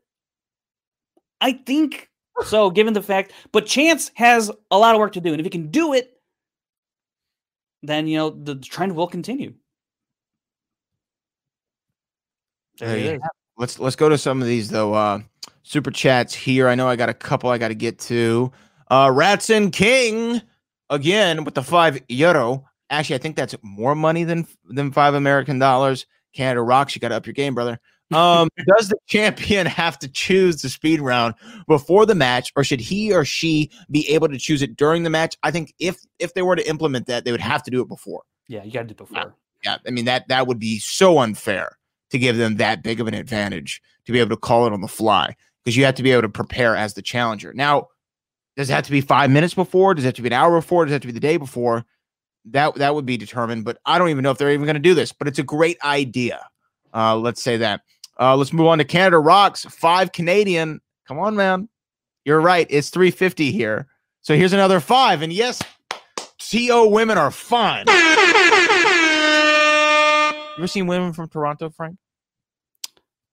[1.41, 2.09] I think
[2.45, 3.33] so, given the fact.
[3.51, 6.13] But Chance has a lot of work to do, and if he can do it,
[7.83, 9.53] then you know the trend will continue.
[12.79, 13.21] There There it you is.
[13.57, 14.93] Let's let's go to some of these though.
[14.93, 15.19] Uh
[15.63, 16.67] super chats here.
[16.67, 18.51] I know I got a couple I got to get to.
[18.87, 20.41] Uh Ratson King
[20.89, 22.65] again with the five euro.
[22.89, 26.05] Actually, I think that's more money than than five American dollars.
[26.33, 26.95] Canada rocks.
[26.95, 27.79] You got to up your game, brother.
[28.11, 31.33] Um, does the champion have to choose the speed round
[31.67, 35.09] before the match, or should he or she be able to choose it during the
[35.09, 35.37] match?
[35.43, 37.87] I think if if they were to implement that, they would have to do it
[37.87, 38.23] before.
[38.47, 39.35] Yeah, you got to do it before.
[39.63, 41.77] Yeah, I mean that that would be so unfair
[42.09, 44.81] to give them that big of an advantage to be able to call it on
[44.81, 47.53] the fly because you have to be able to prepare as the challenger.
[47.53, 47.87] Now,
[48.57, 49.93] does it have to be five minutes before?
[49.93, 50.85] Does it have to be an hour before?
[50.85, 51.85] Does it have to be the day before?
[52.45, 54.79] That that would be determined, but I don't even know if they're even going to
[54.79, 55.11] do this.
[55.13, 56.45] But it's a great idea.
[56.93, 57.81] Uh, let's say that.
[58.21, 59.65] Uh, let's move on to Canada Rocks.
[59.65, 60.79] Five Canadian.
[61.07, 61.67] Come on, man.
[62.23, 62.67] You're right.
[62.69, 63.87] It's 350 here.
[64.21, 65.23] So here's another five.
[65.23, 65.59] And yes,
[66.37, 67.85] TO women are fun.
[70.51, 71.95] You ever seen women from Toronto, Frank?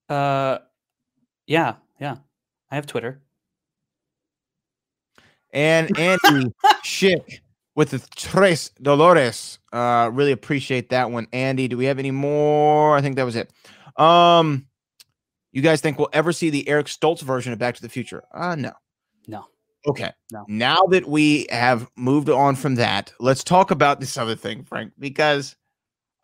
[0.09, 0.59] Uh,
[1.49, 2.19] yeah, yeah.
[2.71, 3.21] I have Twitter.
[5.53, 7.41] And Andy Schick
[7.75, 9.59] with the Tres Dolores.
[9.73, 11.27] Uh, really appreciate that one.
[11.33, 12.97] Andy, do we have any more?
[12.97, 13.51] I think that was it.
[13.97, 14.68] Um,
[15.59, 18.23] you guys think we'll ever see the Eric Stoltz version of Back to the Future?
[18.33, 18.73] Uh, no.
[19.27, 19.47] No.
[19.87, 20.13] Okay.
[20.33, 20.45] No.
[20.49, 24.93] Now that we have moved on from that, let's talk about this other thing, Frank,
[24.99, 25.57] because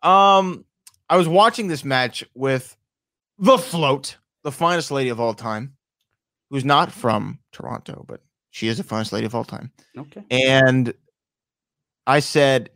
[0.03, 0.65] um
[1.09, 2.75] I was watching this match with
[3.37, 5.75] the float, the finest lady of all time,
[6.49, 8.21] who's not from Toronto, but
[8.51, 9.71] she is the finest lady of all time.
[9.97, 10.23] Okay.
[10.31, 10.93] And
[12.07, 12.69] I said,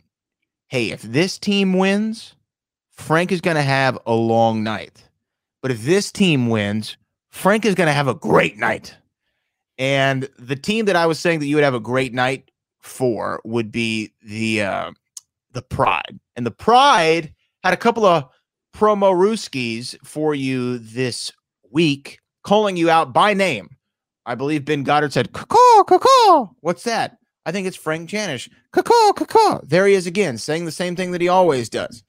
[0.67, 2.35] Hey, if this team wins,
[2.91, 5.08] Frank is going to have a long night.
[5.61, 6.97] But if this team wins,
[7.29, 8.95] Frank is going to have a great night.
[9.77, 13.41] And the team that I was saying that you would have a great night for
[13.45, 14.91] would be the uh,
[15.53, 16.19] the Pride.
[16.35, 17.33] And the Pride
[17.63, 18.25] had a couple of
[18.75, 21.31] promo rooskies for you this
[21.71, 23.69] week, calling you out by name.
[24.25, 27.17] I believe Ben Goddard said, Caw, caw, What's that?
[27.45, 28.49] I think it's Frank Janisch.
[28.73, 29.59] Caw, caw.
[29.63, 32.03] There he is again, saying the same thing that he always does.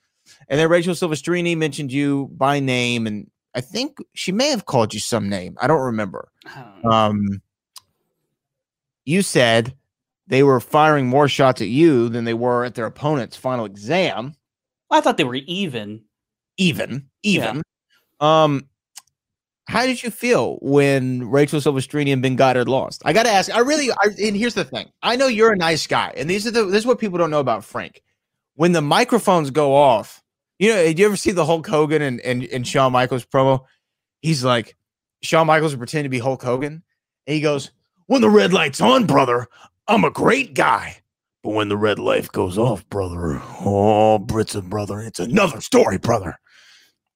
[0.48, 4.94] And then Rachel Silvestrini mentioned you by name, and I think she may have called
[4.94, 5.56] you some name.
[5.60, 6.30] I don't remember.
[6.54, 7.42] Um, Um,
[9.04, 9.74] you said
[10.26, 14.34] they were firing more shots at you than they were at their opponent's final exam.
[14.90, 16.04] I thought they were even.
[16.56, 17.62] Even, even.
[18.20, 18.68] Um,
[19.66, 23.02] how did you feel when Rachel Silvestrini and Ben Goddard lost?
[23.04, 23.54] I got to ask.
[23.54, 23.90] I really.
[23.90, 24.90] I, and here's the thing.
[25.02, 26.64] I know you're a nice guy, and these are the.
[26.64, 28.02] This is what people don't know about Frank.
[28.56, 30.19] When the microphones go off,
[30.60, 30.76] you know.
[30.76, 33.64] Did you ever see the Hulk Hogan and and, and Shawn Michaels promo?
[34.22, 34.76] He's like,
[35.22, 36.82] Shawn Michaels would pretend to be Hulk Hogan,
[37.26, 37.72] and he goes,
[38.06, 39.48] "When the red light's on, brother,
[39.88, 40.98] I'm a great guy."
[41.42, 46.38] But when the red light goes off, brother, oh, Britson, brother, it's another story, brother.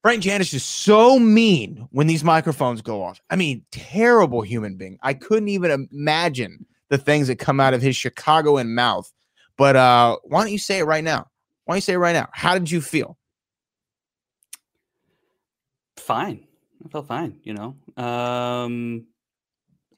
[0.00, 3.20] Frank Janisch is so mean when these microphones go off.
[3.30, 4.98] I mean, terrible human being.
[5.02, 9.10] I couldn't even imagine the things that come out of his Chicagoan mouth.
[9.56, 11.26] But uh, why don't you say it right now?
[11.64, 12.28] Why don't you say it right now?
[12.32, 13.18] How did you feel?
[16.06, 16.46] Fine.
[16.84, 17.76] I felt fine, you know.
[18.02, 19.06] Um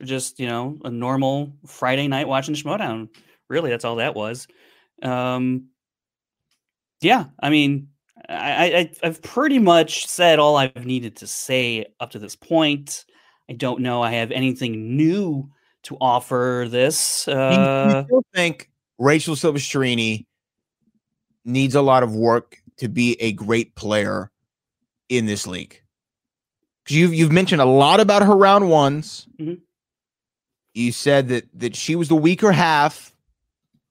[0.03, 3.09] just, you know, a normal Friday night watching the Schmoedown.
[3.49, 4.47] Really, that's all that was.
[5.03, 5.69] Um
[7.01, 7.89] yeah, I mean,
[8.29, 13.05] I, I I've pretty much said all I've needed to say up to this point.
[13.49, 15.51] I don't know I have anything new
[15.85, 17.27] to offer this.
[17.27, 20.27] You- Uh you still think Rachel Silvestrini
[21.45, 24.31] needs a lot of work to be a great player
[25.09, 25.81] in this league?
[26.87, 29.27] Because you've you've mentioned a lot about her round ones.
[29.41, 29.61] Mhm.
[30.73, 33.13] You said that that she was the weaker half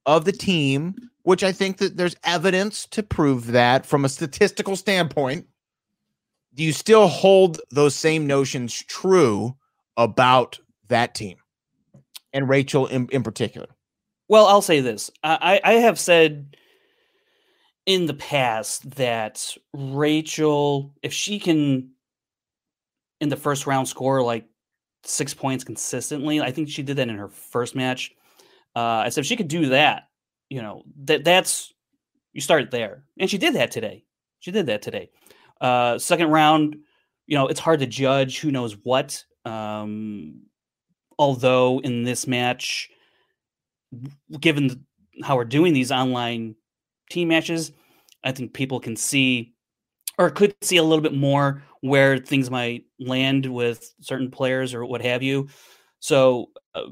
[0.05, 4.77] of the team, which I think that there's evidence to prove that from a statistical
[4.77, 5.47] standpoint.
[6.53, 9.57] Do you still hold those same notions true
[9.97, 11.37] about that team
[12.31, 13.67] and Rachel in, in particular?
[14.29, 15.11] Well, I'll say this.
[15.21, 16.55] I I have said
[17.85, 21.91] in the past that Rachel, if she can
[23.21, 24.45] in the first round score like
[25.03, 28.11] six points consistently, I think she did that in her first match.
[28.75, 30.03] Uh, I said if she could do that,
[30.49, 31.73] you know, that that's
[32.33, 34.03] you start there, and she did that today.
[34.39, 35.09] She did that today.
[35.61, 36.75] Uh, second round,
[37.27, 39.23] you know, it's hard to judge who knows what.
[39.45, 40.41] Um,
[41.17, 42.89] although in this match,
[44.39, 44.85] given
[45.23, 46.55] how we're doing these online
[47.09, 47.71] team matches,
[48.23, 49.53] I think people can see
[50.17, 54.85] or could see a little bit more where things might land with certain players or
[54.85, 55.47] what have you.
[55.99, 56.89] So uh,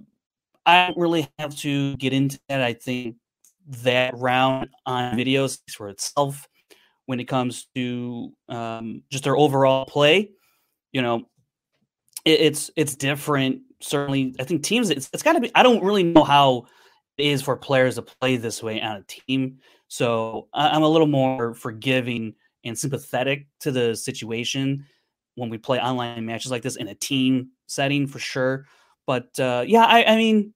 [0.66, 2.62] I don't really have to get into that.
[2.62, 3.18] I think
[3.84, 6.48] that round on video speaks for itself
[7.06, 10.32] when it comes to um, just their overall play.
[10.92, 11.24] You know,
[12.26, 13.62] it, it's it's different.
[13.82, 14.90] Certainly, I think teams.
[14.90, 15.52] It's, it's got to be.
[15.56, 16.68] I don't really know how
[17.18, 19.58] it is for players to play this way on a team.
[19.88, 24.86] So I- I'm a little more forgiving and sympathetic to the situation
[25.36, 28.66] when we play online matches like this in a team setting for sure.
[29.06, 30.54] But uh, yeah, I, I mean,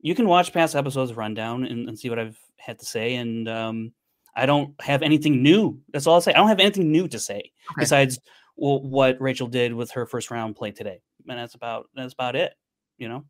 [0.00, 3.16] you can watch past episodes of Rundown and, and see what I've had to say.
[3.16, 3.92] And um,
[4.34, 5.80] I don't have anything new.
[5.92, 6.32] That's all I'll say.
[6.32, 7.80] I don't have anything new to say Okay.
[7.80, 8.18] besides
[8.56, 11.00] well, what Rachel did with her first round play today.
[11.28, 12.54] And that's about that's about it.
[12.98, 13.24] You know.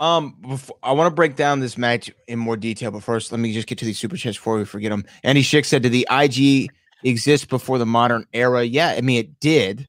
[0.00, 3.38] Um, before, I want to break down this match in more detail, but first, let
[3.38, 5.04] me just get to these super chats before we forget them.
[5.22, 6.72] Andy Schick said, to the IG
[7.02, 9.88] exist before the modern era?" Yeah, I mean it did,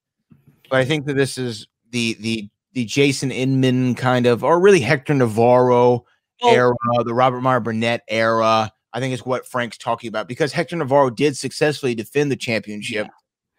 [0.69, 4.79] but I think that this is the the the Jason Inman kind of, or really
[4.79, 6.05] Hector Navarro
[6.41, 8.71] Well- era, the Robert Meyer Burnett era.
[8.95, 13.07] I think is what Frank's talking about because Hector Navarro did successfully defend the championship,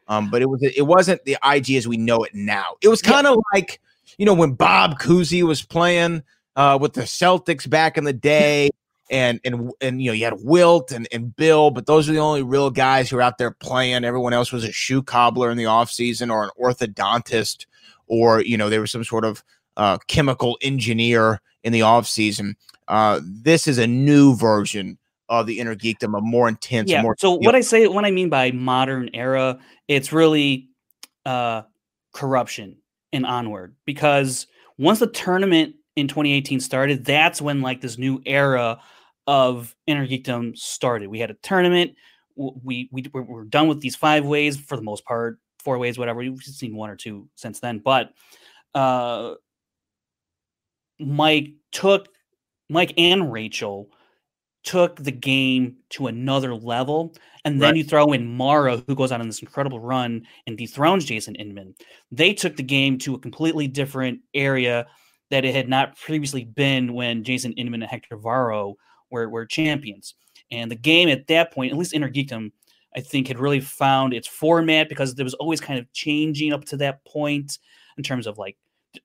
[0.07, 2.77] um, but it was it wasn't the IG as we know it now.
[2.83, 3.81] It was kind of like
[4.17, 6.23] you know when Bob Cousy was playing
[6.55, 8.71] uh, with the Celtics back in the day.
[9.11, 12.19] And and and you know you had Wilt and, and Bill, but those are the
[12.19, 14.03] only real guys who are out there playing.
[14.03, 17.67] Everyone else was a shoe cobbler in the offseason or an orthodontist,
[18.07, 19.45] or you know they were some sort of
[19.77, 22.55] uh, chemical engineer in the offseason.
[22.89, 24.99] Uh, this is a new version
[25.29, 27.03] of the Innergeekdom, a more intense, yeah.
[27.03, 30.69] more so what I say, what I mean by modern era, it's really
[31.25, 31.63] uh,
[32.13, 32.77] corruption
[33.13, 33.75] and onward.
[33.87, 34.47] Because
[34.79, 38.81] once the tournament in 2018 started, that's when like this new era
[39.27, 41.09] of Innergeekdom started.
[41.09, 41.95] We had a tournament.
[42.37, 45.99] We we we're, we're done with these five ways for the most part, four ways,
[45.99, 46.19] whatever.
[46.19, 48.13] We've seen one or two since then, but
[48.75, 49.35] uh,
[50.99, 52.09] Mike took
[52.69, 53.91] Mike and Rachel
[54.65, 57.15] took the game to another level.
[57.45, 57.77] And then Right.
[57.77, 61.75] you throw in Mara, who goes out on this incredible run and dethrones Jason Inman.
[62.11, 64.87] They took the game to a completely different area
[65.31, 68.77] that it had not previously been when Jason Inman and Hector Navarro
[69.11, 70.15] were, were champions.
[70.51, 72.51] And the game at that point, at least Innergeekdom,
[72.97, 76.65] I think had really found its format because there was always kind of changing up
[76.67, 77.59] to that point
[77.97, 78.57] in terms of like,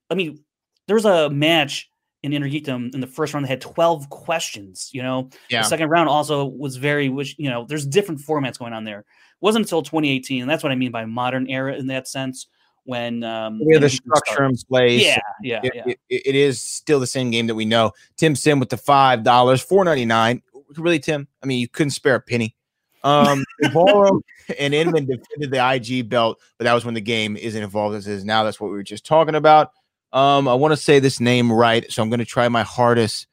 [0.09, 0.43] I mean,
[0.87, 1.89] there was a match
[2.21, 5.61] in Innergeekdom in the first round that had 12 questions, you know, Yeah.
[5.61, 8.99] the second round also was very, which you know, there's different formats going on there.
[8.99, 9.05] It
[9.41, 12.47] wasn't until 2018, and that's what I mean by modern era in that sense.
[12.89, 15.03] When um, have the structure in place.
[15.03, 15.93] Yeah, yeah, it, yeah.
[16.09, 17.91] it- it is still the same game that we know.
[18.17, 20.41] Tim Sim with the five dollars, four ninety nine.
[20.77, 21.27] Really, Tim?
[21.43, 22.55] I mean, you couldn't spare a penny.
[23.03, 24.21] Um, Navarro
[24.59, 28.07] and Inman defended the IG belt, but that was when the game isn't involved as
[28.07, 28.43] it is now.
[28.43, 29.71] That's what we were just talking about.
[30.11, 33.27] Um, I want to say this name right, so I'm going to try my hardest.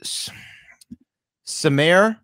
[0.00, 0.30] S-
[1.46, 2.18] Samir,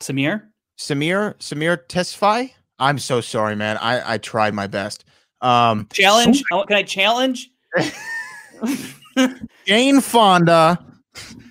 [0.00, 0.42] Samir,
[0.78, 2.50] Samir, Samir Tesfai.
[2.78, 3.78] I'm so sorry, man.
[3.78, 5.04] I I tried my best.
[5.40, 6.42] Um, challenge.
[6.52, 7.50] Oh, can I challenge?
[9.66, 10.84] Jane Fonda.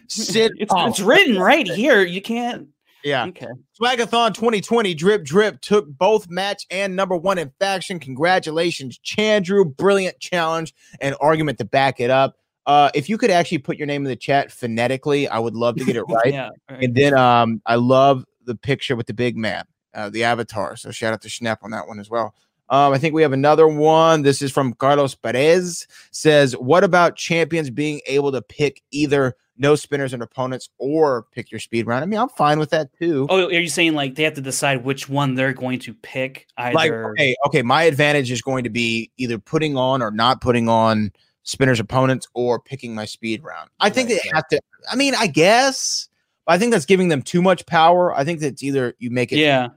[0.07, 2.03] Sit it's, it's written right here.
[2.03, 2.67] You can't.
[3.03, 3.25] Yeah.
[3.27, 3.47] Okay.
[3.79, 7.99] Swagathon 2020 Drip Drip took both match and number one in faction.
[7.99, 9.75] Congratulations, Chandru.
[9.77, 12.35] Brilliant challenge and argument to back it up.
[12.65, 15.75] Uh, if you could actually put your name in the chat phonetically, I would love
[15.75, 16.33] to get it right.
[16.33, 16.45] Yeah.
[16.45, 16.83] all right.
[16.83, 19.65] And then um, I love the picture with the big man,
[19.95, 20.75] uh, the avatar.
[20.75, 22.35] So shout out to Schnapp on that one as well.
[22.69, 24.23] Um, I think we have another one.
[24.23, 25.87] This is from Carlos Perez.
[26.11, 31.51] Says, "What about champions being able to pick either no spinners and opponents or pick
[31.51, 33.27] your speed round?" I mean, I'm fine with that too.
[33.29, 36.47] Oh, are you saying like they have to decide which one they're going to pick?
[36.57, 36.73] Either.
[36.73, 40.67] like okay okay my advantage is going to be either putting on or not putting
[40.67, 41.11] on
[41.43, 44.59] spinners opponents or picking my speed round i think Right, they have to
[44.91, 46.09] i mean i guess
[46.47, 49.31] but i think that's giving them too much power i think that's either you make
[49.31, 49.67] it yeah.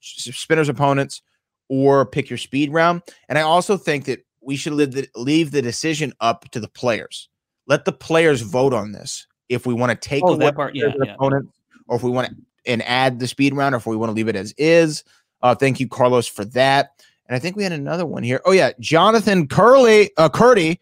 [0.00, 1.22] Spinners opponents
[1.68, 5.50] or pick your speed round and i also think that we should leave the, leave
[5.50, 7.28] the decision up to the players
[7.66, 10.74] let the players vote on this if we want to take Oh, away part.
[10.74, 10.92] Yeah.
[11.02, 11.14] yeah.
[11.14, 14.08] opponents, or if we want to and add the speed round, or if we want
[14.08, 15.04] to leave it as is.
[15.42, 17.02] Uh, thank you, Carlos, for that.
[17.26, 18.40] And I think we had another one here.
[18.46, 20.80] Oh yeah, Jonathan Curley, uh, Curdy.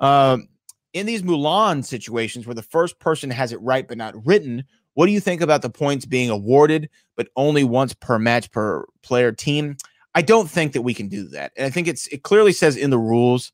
[0.00, 0.48] Um,
[0.92, 4.64] in these Mulan situations where the first person has it right but not written,
[5.00, 8.84] what do you think about the points being awarded but only once per match per
[9.02, 9.76] player team?
[10.14, 12.76] I don't think that we can do that, and I think it's it clearly says
[12.76, 13.52] in the rules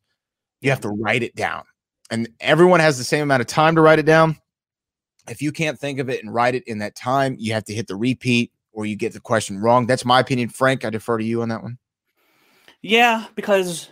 [0.60, 1.64] you have to write it down,
[2.10, 4.36] and everyone has the same amount of time to write it down
[5.28, 7.74] if you can't think of it and write it in that time, you have to
[7.74, 9.86] hit the repeat or you get the question wrong.
[9.86, 10.48] That's my opinion.
[10.48, 11.78] Frank, I defer to you on that one.
[12.82, 13.88] Yeah, because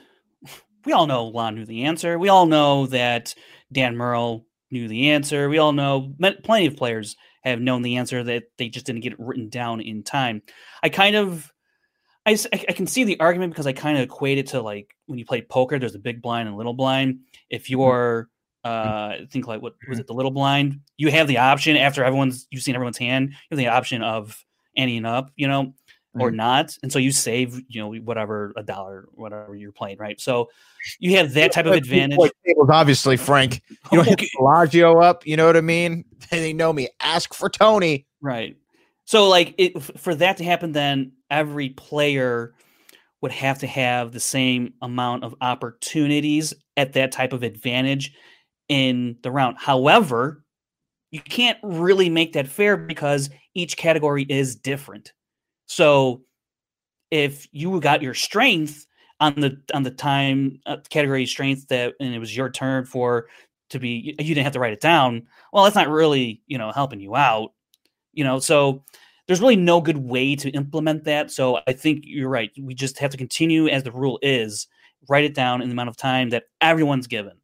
[0.85, 2.19] we all know Lon knew the answer.
[2.19, 3.35] We all know that
[3.73, 5.49] Dan Murrell knew the answer.
[5.49, 7.17] We all know plenty of players
[7.51, 10.43] have known the answer that they just didn't get it written down in time.
[10.83, 11.53] I kind of,
[12.27, 15.19] I, I can see the argument because I kind of equate it to like when
[15.19, 17.21] you play poker, there's a big blind and little blind.
[17.51, 17.73] If mm-hmm.
[17.73, 18.29] you're,
[18.65, 19.25] uh, mm-hmm.
[19.27, 20.01] think like what was mm-hmm.
[20.01, 20.81] it, the little blind?
[20.97, 23.31] You have the option after everyone's you've seen everyone's hand.
[23.31, 24.43] You have the option of
[24.79, 25.31] anteing up.
[25.37, 25.75] You know,
[26.19, 26.35] or Mhm.
[26.37, 30.21] not, and so you save you know whatever a dollar whatever you're playing right.
[30.21, 30.49] So
[30.99, 32.19] you have that type of advantage.
[32.19, 33.63] like tables, obviously, Frank.
[33.91, 34.29] You don't Okay.
[34.39, 35.27] Bellagio up.
[35.27, 36.05] You know what I mean?
[36.31, 36.89] They know me.
[37.01, 38.07] Ask for Tony.
[38.21, 38.57] Right.
[39.05, 42.55] So like it, for that to happen, then every player
[43.21, 48.13] would have to have the same amount of opportunities at that type of advantage
[48.69, 49.57] in the round.
[49.59, 50.45] However,
[51.11, 55.13] you can't really make that fair because each category is different.
[55.67, 56.23] So
[57.11, 58.87] if you got your strength
[59.21, 63.27] on the on the time uh, category strength that and it was your turn for
[63.71, 66.73] to be you didn't have to write it down well that's not really you know
[66.73, 67.53] helping you out
[68.15, 68.39] you know?
[68.39, 68.83] So
[69.27, 71.31] there's really no good way to implement that.
[71.31, 72.51] So i think you're right.
[72.61, 74.67] We just have to continue as the rule is
[75.09, 77.35] write it down in the amount of time that everyone's given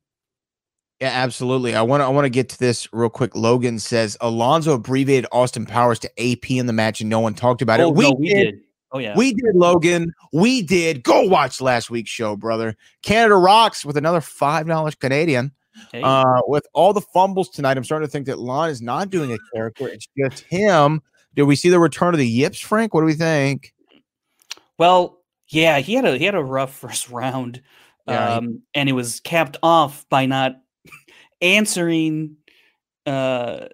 [1.00, 1.74] Yeah, absolutely.
[1.74, 3.34] I want to I want to get to this real quick.
[3.34, 7.62] Logan says Alonzo abbreviated Austin Powers to AP in the match, and no one talked
[7.62, 7.94] about oh it.
[7.94, 8.44] We, no, we did.
[8.50, 8.60] did
[8.92, 10.12] oh yeah We did, Logan.
[10.32, 11.02] We did.
[11.02, 12.76] Go watch last week's show, brother.
[13.02, 15.52] Canada rocks with another five dollars Canadian.
[15.90, 19.08] Hey, Uh, with all the fumbles tonight, I'm starting to think that Lon is not
[19.08, 19.88] doing a character.
[19.88, 21.00] It's just him.
[21.34, 22.92] Did we see the return of the yips, Frank?
[22.92, 23.72] What do we think?
[24.78, 27.62] well yeah he had a he had a rough first round
[28.06, 30.56] Yeah, he- um and it was capped off by not
[31.40, 32.36] answering
[33.06, 33.66] uh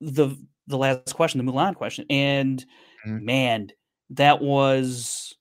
[0.00, 0.36] the
[0.66, 2.64] the last question the mulan question and
[3.06, 3.22] Mhm.
[3.22, 3.68] man
[4.10, 5.34] that was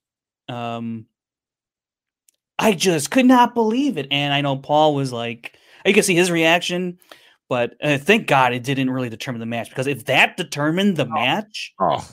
[0.50, 1.06] um
[2.60, 6.16] i just could not believe it and i know paul was like you can see
[6.16, 6.98] his reaction
[7.50, 11.06] but uh, thank god it didn't really determine the match because if that determined the
[11.06, 12.08] match Oh,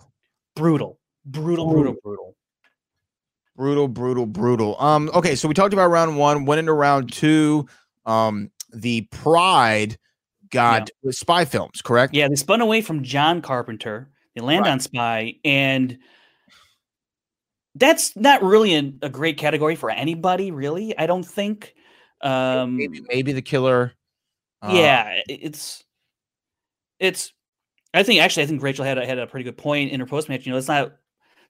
[0.56, 2.36] brutal brutal brutal brutal
[3.54, 4.80] brutal, brutal, brutal.
[4.80, 7.66] Um, okay, so we talked about round one, went into round two.
[8.06, 9.98] Um, the pride
[10.50, 12.14] got spy films, correct?
[12.14, 14.10] Yeah, they spun away from John Carpenter.
[14.34, 14.72] They land Right.
[14.72, 15.98] on Spy, and
[17.74, 20.96] that's not really a, a great category for anybody, really.
[20.96, 21.74] I don't think.
[22.20, 23.92] Um, maybe, maybe the killer.
[24.62, 25.82] uh, yeah, it's
[26.98, 27.32] it's.
[27.94, 30.06] I think actually, I think Rachel had a, had a pretty good point in her
[30.06, 30.46] post match.
[30.46, 30.92] You know, it's not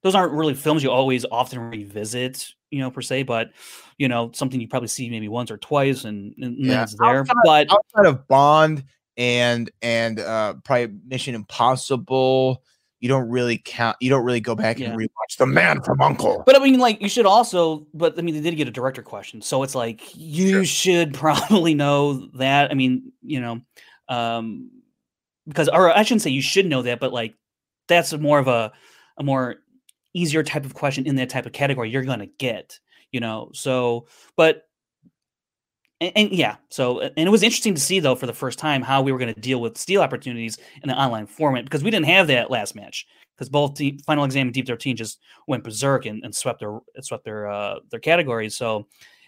[0.02, 3.50] those aren't really films you always often revisit, you know, per se, but
[3.98, 6.82] you know, something you probably see maybe once or twice, and, and Yeah.
[6.82, 7.20] it's there.
[7.20, 8.84] Outside- But outside of Bond
[9.16, 12.62] and and uh probably Mission Impossible,
[13.00, 13.96] you don't really count.
[14.00, 14.90] You don't really go back Yeah.
[14.90, 16.42] and rewatch The Man from Uncle.
[16.46, 19.02] But I mean, like, you should also, but I mean, they did get a director
[19.02, 22.70] question, so it's like you should probably know that.
[22.70, 23.60] I mean, you know,
[24.08, 24.70] um,
[25.48, 27.34] because, or I shouldn't say you should know that, but like,
[27.88, 28.72] that's a more of a,
[29.18, 29.56] a more
[30.14, 32.78] easier type of question in that type of category you're gonna get,
[33.10, 33.50] you know.
[33.54, 34.06] So,
[34.36, 34.62] but,
[36.00, 38.82] and, and yeah, so, and it was interesting to see though for the first time
[38.82, 42.06] how we were gonna deal with steal opportunities in the online format because we didn't
[42.06, 43.06] have that last match
[43.36, 46.80] because both the final exam and deep 13 just went berserk and, and swept their
[47.00, 48.86] swept their uh their categories so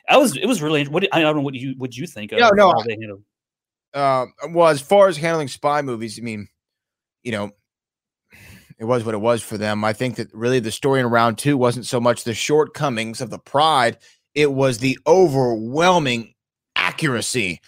[0.09, 2.39] I was it was really what i don't know what you what you think of
[2.39, 3.25] No, no, how they handled-
[3.95, 6.49] uh, well, as far as handling spy movies, I mean,
[7.23, 7.53] you know,
[8.79, 9.85] it was what it was for them.
[9.85, 13.31] I think that really the story in round two wasn't so much the shortcomings of
[13.31, 13.99] the pride,
[14.35, 16.35] it was the overwhelming
[16.77, 17.61] accuracy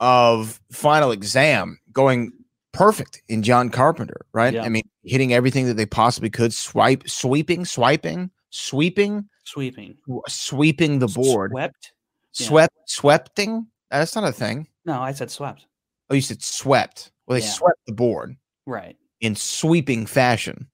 [0.00, 2.32] of final exam going
[2.72, 4.54] perfect in John Carpenter, right?
[4.54, 4.62] Yeah.
[4.64, 9.96] I mean, hitting everything that they possibly could, swipe, sweeping, swiping, sweeping, sweeping
[10.28, 11.92] sweeping the board, swept
[12.38, 12.46] yeah.
[12.46, 13.66] swept, sweepting.
[13.90, 14.68] That's not a thing.
[14.84, 15.66] no i said swept
[16.08, 17.12] Oh, you said swept.
[17.26, 17.50] Well, they Yeah.
[17.52, 18.36] swept the board
[18.66, 20.66] right in sweeping fashion.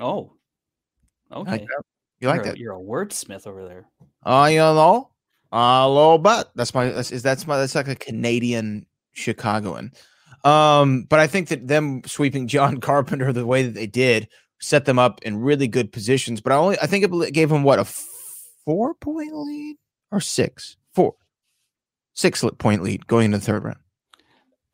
[0.00, 0.32] oh
[1.32, 1.68] okay like?
[2.20, 2.54] You like you're, that?
[2.56, 3.86] a, you're a wordsmith over there
[4.24, 5.10] Uh, you know,
[5.52, 6.48] a little bit.
[6.54, 6.88] That's my.
[6.88, 7.58] That's is that's my.
[7.58, 9.92] That's like a Canadian Chicagoan.
[10.42, 14.28] Um, but I think that them sweeping John Carpenter the way that they did
[14.60, 16.40] set them up in really good positions.
[16.40, 17.84] But I only I think it gave them what a
[18.64, 19.76] four point lead
[20.10, 21.14] or six, four,
[22.14, 23.78] six point lead going into the third round.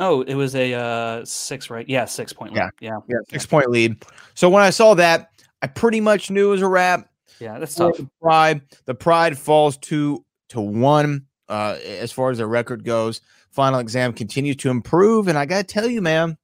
[0.00, 2.64] Oh it was a uh six right yeah six point Yeah.
[2.64, 2.72] lead.
[2.80, 4.02] yeah Yeah, six point lead.
[4.34, 5.30] So when I saw that,
[5.62, 7.08] I pretty much knew it was a wrap.
[7.38, 8.62] yeah that's tough the pride.
[8.86, 13.20] The pride falls to to one uh, as far as the record goes.
[13.50, 16.36] Final exam continues to improve, and I gotta tell you, man,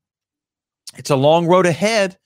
[0.97, 2.17] it's a long road ahead.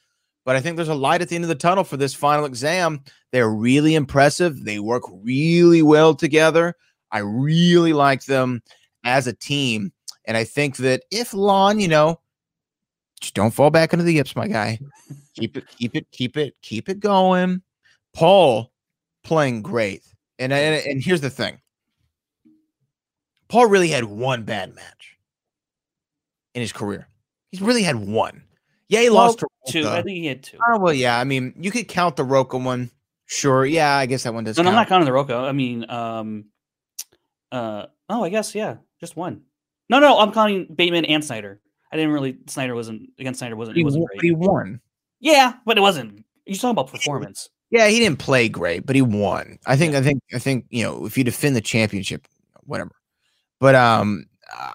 [0.46, 2.46] But I think there's a light at the end of the tunnel for this final
[2.46, 3.02] exam.
[3.30, 4.64] They're really impressive.
[4.64, 6.74] They work really well together.
[7.12, 8.62] I really like them
[9.04, 9.92] as a team,
[10.30, 12.20] and I think that if Lon, you know,
[13.20, 14.78] just don't fall back into the yips, my guy.
[15.34, 17.62] keep it, keep it, keep it, keep it going.
[18.14, 18.70] Paul
[19.24, 20.04] playing great.
[20.38, 21.60] And, and and here's the thing.
[23.48, 25.18] Paul really had one bad match
[26.54, 27.08] in his career.
[27.50, 28.44] He's really had one.
[28.88, 31.18] Yeah, he Well, lost to two i think he had two Oh, well, yeah.
[31.18, 32.92] I mean, you could count the Roca one.
[33.26, 33.66] Sure.
[33.66, 34.56] Yeah, I guess that one does.
[34.58, 35.44] No, no, I'm not counting the Rocco.
[35.44, 36.44] I mean, um,
[37.50, 39.42] uh, oh, I guess yeah, just one.
[39.90, 41.60] No, no, I'm counting Bateman and Snyder.
[41.92, 42.38] I didn't really.
[42.46, 43.56] Snyder wasn't against Snyder.
[43.56, 44.22] wasn't He, He wasn't won- great.
[44.22, 44.80] he won.
[45.18, 46.24] Yeah, but it wasn't.
[46.46, 47.48] You're talking about performance.
[47.70, 49.58] Yeah, he didn't play great, but he won.
[49.66, 49.94] I think.
[49.94, 50.22] I think.
[50.32, 50.64] I think.
[50.70, 52.26] You know, if you defend the championship,
[52.62, 52.92] whatever.
[53.58, 54.24] But um,
[54.56, 54.70] uh,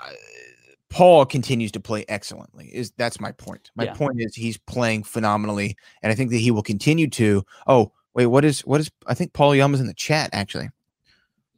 [0.90, 2.70] Paul continues to play excellently.
[2.74, 3.72] Is that's my point?
[3.76, 3.94] My Yeah.
[3.94, 7.44] point is he's playing phenomenally, and I think that he will continue to.
[7.68, 8.92] Oh wait, what is what is?
[9.08, 10.70] I think Paul Yama's in the chat actually.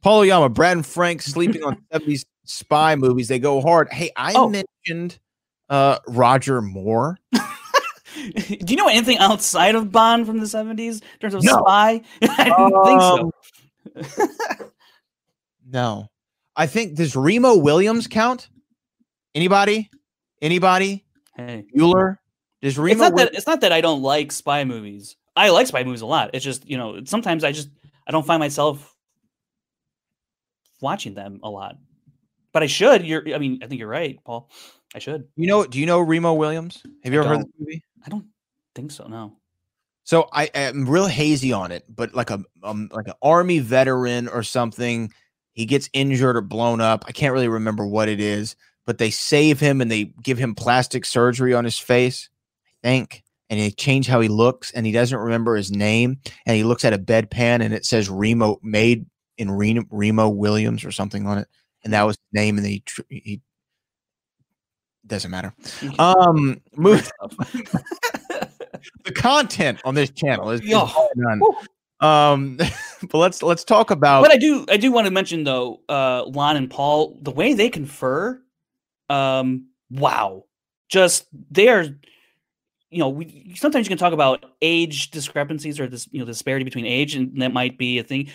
[0.02, 3.28] Paul Oyama, Brad and Frank sleeping on seventies spy movies.
[3.28, 3.88] They go hard.
[3.92, 4.48] Hey, I Oh.
[4.48, 5.18] mentioned
[5.68, 7.18] uh Roger Moore.
[7.32, 11.58] Do you know anything outside of Bond from the 70s in terms of No.
[11.58, 12.02] spy?
[12.22, 13.30] I didn't think so.
[15.66, 16.08] No.
[16.56, 18.48] I think does Remo Williams count?
[19.34, 19.90] Anybody?
[20.42, 21.04] Anybody?
[21.36, 22.16] Hey, Bueller?
[22.62, 25.16] Does Remo it's not that it's not that I don't like spy movies.
[25.36, 26.30] I like spy movies a lot.
[26.32, 27.68] It's just you know sometimes I just
[28.06, 28.96] I don't find myself
[30.80, 31.76] watching them a lot,
[32.52, 33.06] but I should.
[33.06, 34.50] You're I mean I think you're right, Paul.
[34.94, 35.28] I should.
[35.36, 36.82] you know do you know Remo Williams?
[37.04, 37.58] Have you I ever heard don't.
[37.58, 37.84] the movie?
[38.04, 38.26] I don't
[38.74, 39.06] think so.
[39.06, 39.36] No.
[40.04, 44.26] So I am real hazy on it, but like a um, like an army veteran
[44.28, 45.12] or something,
[45.52, 47.04] he gets injured or blown up.
[47.06, 48.56] I can't really remember what it is,
[48.86, 52.30] but they save him and they give him plastic surgery on his face,
[52.82, 56.56] I think, and they change how he looks, and he doesn't remember his name, and
[56.56, 59.04] he looks at a bedpan and it says Remo made
[59.38, 61.48] in Reno, Remo Williams or something on it,
[61.84, 63.40] and that was his name, and he tr- he
[65.06, 65.54] doesn't matter.
[65.98, 67.10] Um, move
[69.04, 70.68] the content on this channel is, is
[71.16, 71.40] none.
[71.40, 72.06] Woo.
[72.06, 72.56] Um,
[73.10, 76.24] but let's let's talk about but I do I do want to mention though, uh
[76.26, 78.40] Lon and Paul, the way they confer,
[79.08, 80.44] um, wow.
[80.88, 81.84] Just they are
[82.90, 86.64] you know, we sometimes you can talk about age discrepancies or this, you know, disparity
[86.64, 88.30] between age, and that might be a thing.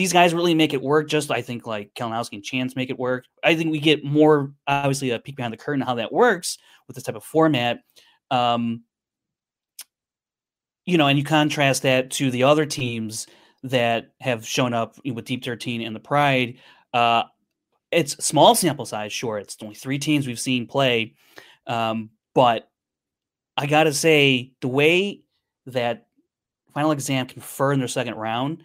[0.00, 1.10] These guys really make it work.
[1.10, 3.26] Just I think like Kalinowski and Chance make it work.
[3.44, 6.56] I think we get more obviously a peek behind the curtain how that works
[6.88, 7.80] with this type of format.
[8.30, 8.84] Um,
[10.86, 13.26] you know, and you contrast that to the other teams
[13.62, 16.56] that have shown up with Deep 13 and the Pride.
[16.94, 17.24] Uh,
[17.90, 19.36] it's small sample size, sure.
[19.36, 21.12] It's only three teams we've seen play.
[21.66, 22.70] Um, but
[23.54, 25.24] I got to say, the way
[25.66, 26.06] that
[26.72, 28.64] final exam confer in their second round,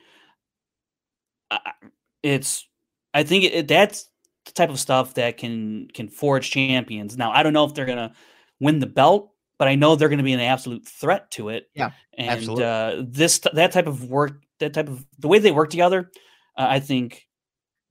[2.23, 2.67] it's,
[3.13, 4.09] I think it, that's
[4.45, 7.17] the type of stuff that can can forge champions.
[7.17, 8.13] Now, I don't know if they're gonna
[8.59, 11.69] win the belt, but I know they're going to be an absolute threat to it.
[11.73, 12.65] Yeah, and absolutely.
[12.65, 16.11] uh, this that type of work, that type of the way they work together,
[16.57, 17.27] uh, I think,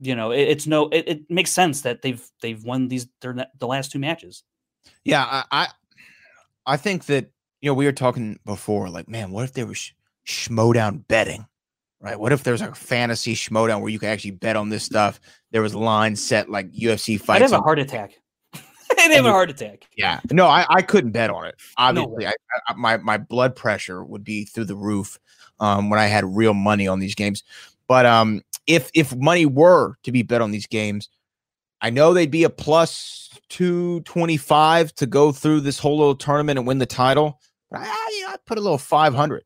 [0.00, 3.46] you know, it, it's no, it, it makes sense that they've they've won these their
[3.58, 4.42] the last two matches.
[5.04, 5.24] yeah.
[5.24, 5.68] I, I
[6.66, 7.30] I think that
[7.60, 9.92] you know we were talking before, like, man, what if there was sh-
[10.26, 11.46] schmoedown betting,
[12.04, 12.20] right?
[12.20, 15.18] What if there's a fantasy schmoedown where you could actually bet on this stuff?
[15.52, 17.30] There was lines set like UFC fights.
[17.42, 18.12] I'd have a heart attack.
[18.98, 19.88] I'd have a heart attack.
[19.96, 21.56] Yeah, no, I, I couldn't bet on it.
[21.78, 22.32] Obviously, I,
[22.68, 25.18] I, my my blood pressure would be through the roof
[25.60, 27.42] um, when I had real money on these games.
[27.88, 31.08] But um, if if money were to be bet on these games,
[31.80, 36.14] I know they'd be a plus two twenty five to go through this whole little
[36.14, 37.40] tournament and win the title.
[37.70, 39.44] But I, you know, I'd put a little five hundred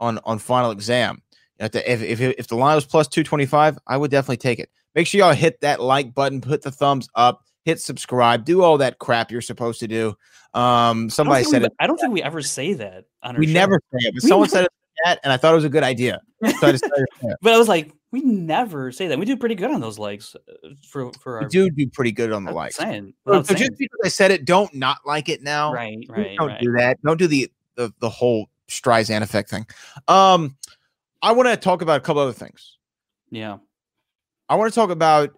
[0.00, 1.22] on on final exam.
[1.60, 4.58] If the, if, if the line was plus two twenty five, I would definitely take
[4.58, 4.70] it.
[4.94, 8.78] Make sure y'all hit that like button, put the thumbs up hit subscribe, do all
[8.78, 10.14] that crap you're supposed to do.
[10.54, 11.72] Um, somebody said we, it.
[11.78, 13.52] I don't think we ever say that on our We show.
[13.52, 14.70] never say it, but We someone never- said it
[15.04, 16.20] chat, and I thought it was a good idea.
[16.58, 16.78] So I.
[17.42, 19.18] But I was like, we never say that.
[19.18, 21.42] We do pretty good on those legs uh, for for our.
[21.42, 22.76] We do do pretty good on the likes.
[22.76, 25.72] saying, So, so just because I said it, don't not like it now.
[25.72, 26.60] right, right, Don't right.
[26.60, 27.00] do that.
[27.02, 29.66] Don't do the the, the whole Streisand effect thing.
[30.08, 30.56] Um,
[31.22, 32.78] I want to talk about a couple other things.
[33.30, 33.58] Yeah.
[34.48, 35.30] I want to talk about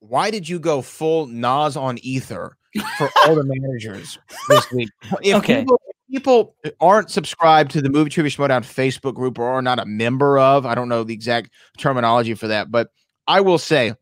[0.00, 2.56] why did you go full Nas on ether
[2.98, 4.18] for all the managers
[4.48, 4.90] this week?
[5.22, 5.60] If Okay.
[5.60, 9.78] people, if people aren't subscribed to the Movie Trivia Schmoedown Facebook group or are not
[9.78, 12.88] a member of, I don't know the exact terminology for that, but
[13.26, 13.94] I will say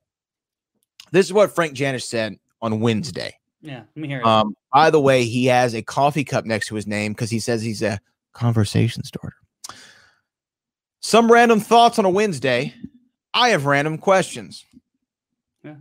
[1.12, 3.34] this is what Frank Janisch said on Wednesday.
[3.60, 3.82] Yeah.
[3.94, 4.26] Let me hear it.
[4.26, 7.40] Um, by the way, he has a coffee cup next to his name because he
[7.40, 7.98] says he's a
[8.34, 9.34] conversation starter.
[11.00, 12.74] Some random thoughts on a Wednesday.
[13.34, 14.64] I have random questions.
[15.62, 15.76] Yeah.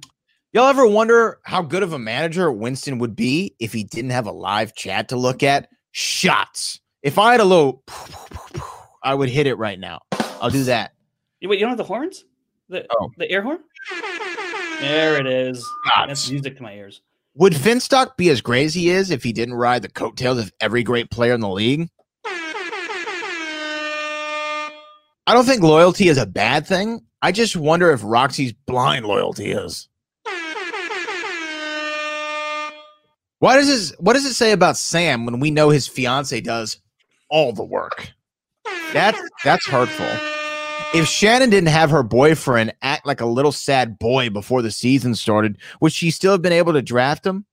[0.53, 4.27] Y'all ever wonder how good of a manager Winston would be if he didn't have
[4.27, 5.69] a live chat to look at?
[5.91, 6.79] Shots.
[7.03, 7.83] If I had a little,
[9.03, 10.01] I would hit it right now.
[10.41, 10.93] I'll do that.
[11.39, 12.25] You- Wait, you don't have the horns?
[12.69, 13.09] The Oh.
[13.17, 13.59] the air horn?
[14.81, 15.65] There it is.
[15.95, 16.31] That's Shots.
[16.31, 17.01] music to my ears.
[17.35, 20.51] Would Finstock be as great as he is if he didn't ride the coattails of
[20.59, 21.89] every great player in the league?
[25.27, 27.01] I don't think loyalty is a bad thing.
[27.21, 29.89] I just wonder if Roxy's blind loyalty is.
[33.39, 36.79] What does this, what does it say about Sam when we know his fiance does
[37.29, 38.09] all the work?
[38.93, 40.07] That's that's hurtful.
[40.97, 45.13] If Shannon didn't have her boyfriend act like a little sad boy before the season
[45.13, 47.45] started, would she still have been able to draft him?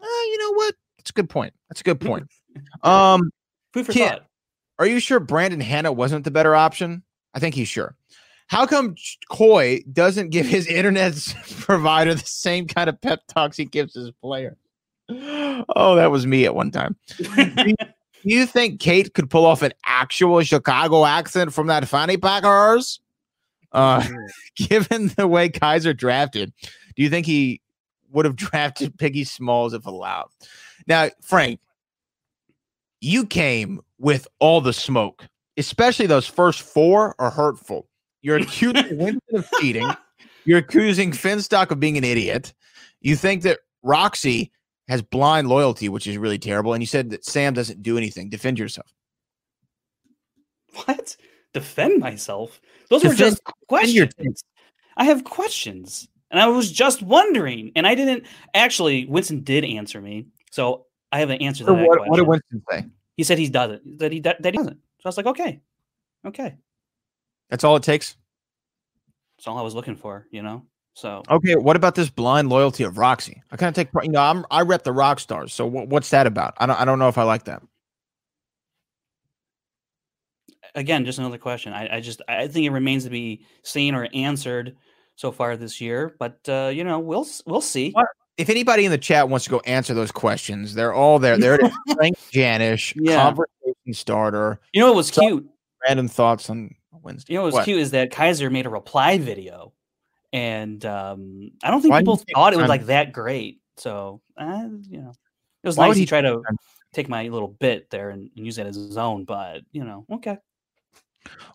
[0.00, 0.74] Uh, you know what?
[0.98, 1.54] That's a good point.
[1.70, 2.28] That's a good point.
[2.82, 3.30] Um,
[3.72, 4.26] Food for Kid, thought.
[4.78, 7.02] are you sure Brandon Hannah wasn't the better option?
[7.34, 7.96] I think he's sure.
[8.48, 8.96] How come
[9.30, 11.14] Coy doesn't give his internet
[11.60, 14.56] provider the same kind of pep talks he gives his player?
[15.10, 16.96] Oh, that was me at one time.
[17.16, 17.74] Do
[18.24, 22.50] you think Kate could pull off an actual Chicago accent from that fanny pack of
[22.50, 23.00] hers?
[23.72, 24.06] Uh,
[24.56, 26.52] given the way Kaiser drafted,
[26.94, 27.60] do you think he
[28.10, 30.28] would have drafted Piggy Smalls if allowed?
[30.86, 31.60] Now, Frank,
[33.00, 35.26] you came with all the smoke,
[35.56, 37.88] especially those first four are hurtful.
[38.22, 39.90] You're accusing Winston of cheating.
[40.44, 42.52] You're accusing Finstock of being an idiot.
[43.00, 44.52] You think that Roxy
[44.88, 46.72] has blind loyalty, which is really terrible.
[46.72, 48.28] And you said that Sam doesn't do anything.
[48.28, 48.92] Defend yourself.
[50.84, 51.16] What?
[51.54, 52.60] Defend myself?
[52.88, 54.44] Those were just questions.
[54.96, 59.06] I have questions, and I was just wondering, and I didn't actually.
[59.06, 62.62] Winston did answer me, so I have an answer to that what, what did Winston
[62.70, 62.84] say?
[63.16, 63.98] he said he doesn't.
[63.98, 64.78] That he that he doesn't.
[65.02, 65.60] So I was like, okay,
[66.24, 66.54] okay.
[67.50, 68.16] That's all it takes.
[69.36, 70.62] That's all I was looking for, you know.
[70.94, 73.42] So Okay, what about this blind loyalty of Roxy?
[73.50, 75.52] I kind of take, part- you know, I'm I rep the rock stars.
[75.52, 76.54] So wh- what's that about?
[76.58, 77.62] I don't I don't know if I like that.
[80.74, 81.72] again, just another question.
[81.72, 84.76] I, I just I think it remains to be seen or answered
[85.16, 87.90] so far this year, but uh, you know, we'll we'll see.
[87.90, 88.06] What?
[88.38, 91.36] If anybody in the chat wants to go answer those questions, they're all there.
[91.36, 91.72] There it is.
[91.94, 93.22] Frank Janisch, Yeah.
[93.24, 95.48] conversation starter, You know what was So- cute?
[95.86, 97.32] random thoughts on Wednesday.
[97.32, 97.64] You know what was What?
[97.64, 99.72] cute is that Kaiser made a reply video,
[100.32, 103.60] and um, I don't think Why people thought it was like that great.
[103.76, 105.12] So uh, you know,
[105.62, 106.40] it was Why nice he to try to
[106.94, 109.24] take my little bit there and, and use it as his own.
[109.24, 110.38] But you know, okay.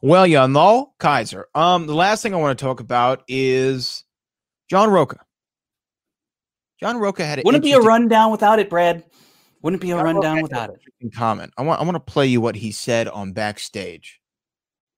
[0.01, 1.47] Well, you know, Kaiser.
[1.55, 4.03] Um, the last thing I want to talk about is
[4.69, 5.19] John Roca.
[6.79, 9.03] John Roca had an Wouldn't it be a rundown without it, Brad?
[9.61, 11.13] Wouldn't be a John rundown without it?
[11.13, 11.51] comment.
[11.57, 14.21] I want I want to play you what he said on backstage.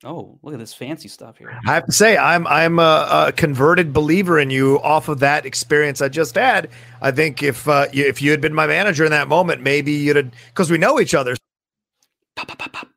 [0.05, 1.59] Oh, look at this fancy stuff here.
[1.67, 5.45] I have to say, I'm I'm a, a converted believer in you off of that
[5.45, 6.69] experience I just had.
[7.01, 9.91] I think if uh, you, if you had been my manager in that moment, maybe
[9.91, 11.35] you'd have because we know each other.
[12.35, 12.87] Pop, pop, pop, pop.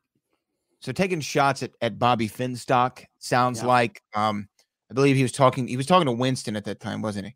[0.79, 3.67] So taking shots at, at Bobby Finstock sounds Yeah.
[3.67, 4.47] like um
[4.89, 7.35] I believe he was talking he was talking to Winston at that time, wasn't he?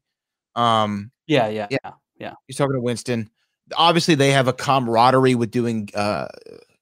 [0.57, 1.91] Um Yeah, yeah, Yeah.
[2.19, 3.29] yeah, he's talking to Winston.
[3.75, 6.27] Obviously they have a camaraderie with doing uh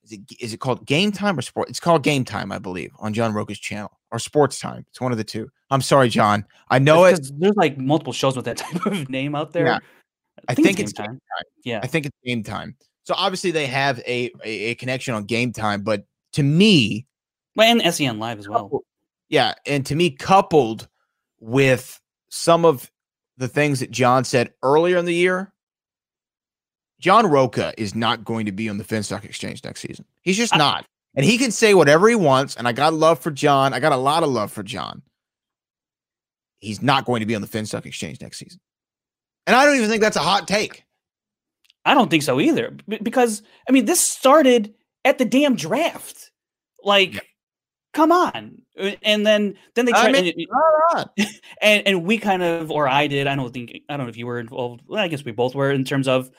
[0.03, 1.69] is it, is it called game time or sport?
[1.69, 4.85] It's called game time, I believe, on John Roca's channel or sports time.
[4.89, 5.49] It's one of the two.
[5.71, 6.45] I'm sorry, John.
[6.69, 7.39] I know It's it.
[7.39, 9.65] There's like multiple shows with that type of name out there.
[9.65, 9.79] Yeah.
[10.47, 11.21] I think it's Game Game time.
[11.63, 11.79] Yeah.
[11.81, 12.75] I think it's game time.
[13.03, 17.05] So obviously they have a, a, a connection on game time, but to me,
[17.55, 18.83] Well, and SEN Live as well.
[19.29, 20.87] Yeah, and to me, coupled
[21.39, 21.99] with
[22.29, 22.91] some of
[23.37, 25.51] the things that John said earlier in the year,
[26.99, 30.05] John Roca is not going to be on the Finstock Exchange next season.
[30.21, 30.85] He's just not.
[31.15, 32.55] And he can say whatever he wants.
[32.55, 33.73] And I got love for John.
[33.73, 35.01] I got a lot of love for John.
[36.59, 38.59] He's not going to be on the Finstock Exchange next season.
[39.45, 40.83] And I don't even think that's a hot take.
[41.85, 42.75] I don't think so either.
[43.03, 46.31] Because I mean, this started at the damn draft.
[46.83, 47.19] Like, Yeah.
[47.95, 48.61] Come on.
[48.79, 50.33] Uh, And then then they I mean,
[50.95, 51.09] and,
[51.61, 53.25] and and we kind of or I did.
[53.25, 54.81] I don't think I don't know if you were involved.
[54.85, 56.29] Well, I guess we both were in terms of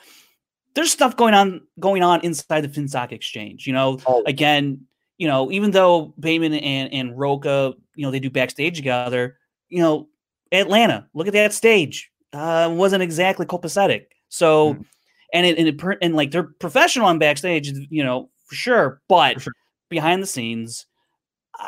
[0.75, 3.67] there's stuff going on going on inside the FinStock exchange.
[3.67, 4.23] You know, Oh.
[4.25, 4.85] again,
[5.17, 9.37] you know, even though Bayman and and Roca, you know, they do backstage together.
[9.69, 10.07] You know,
[10.53, 12.09] Atlanta, look at that stage.
[12.31, 14.05] Uh, wasn't exactly copacetic.
[14.29, 14.85] So, Mm.
[15.33, 19.01] and it and it and like they're professional on backstage, you know, for sure.
[19.09, 19.53] But For sure.
[19.89, 20.85] behind the scenes,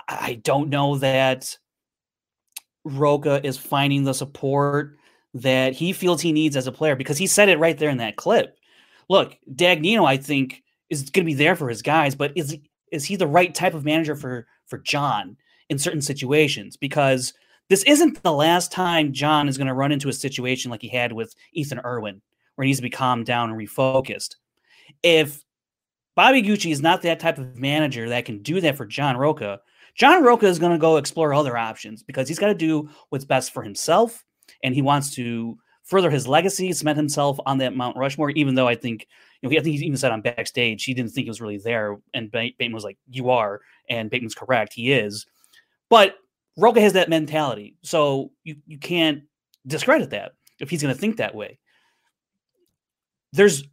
[0.08, 1.58] I, don't know that
[2.84, 4.98] Roca is finding the support
[5.34, 7.98] that he feels he needs as a player because he said it right there in
[7.98, 8.58] that clip.
[9.10, 12.58] Look, Dagnino, I think, is going to be there for his guys, but is
[12.92, 15.38] is he the right type of manager for for John
[15.70, 16.78] in certain situations?
[16.78, 17.34] Because
[17.70, 20.90] this isn't the last time John is going to run into a situation like he
[20.90, 22.22] had with Ethan Irwin,
[22.56, 24.36] where he needs to be calmed down and refocused.
[25.04, 25.44] If
[26.16, 29.62] Bobby Gucci is not that type of manager that can do that for John Roca,
[29.96, 33.26] John Roca is going to go explore other options because he's got to do what's
[33.26, 34.24] best for himself,
[34.64, 38.30] and he wants to further his legacy, cement himself on that Mount Rushmore.
[38.32, 39.08] Even though I think,
[39.42, 41.58] you know, I think he even said on backstage he didn't think he was really
[41.58, 45.26] there, and Bateman was like, "You are," and Bateman's correct, he is.
[45.90, 46.16] But
[46.58, 49.24] Roca has that mentality, so you you can't
[49.68, 51.60] discredit that if he's going to think that way.
[53.34, 53.64] There's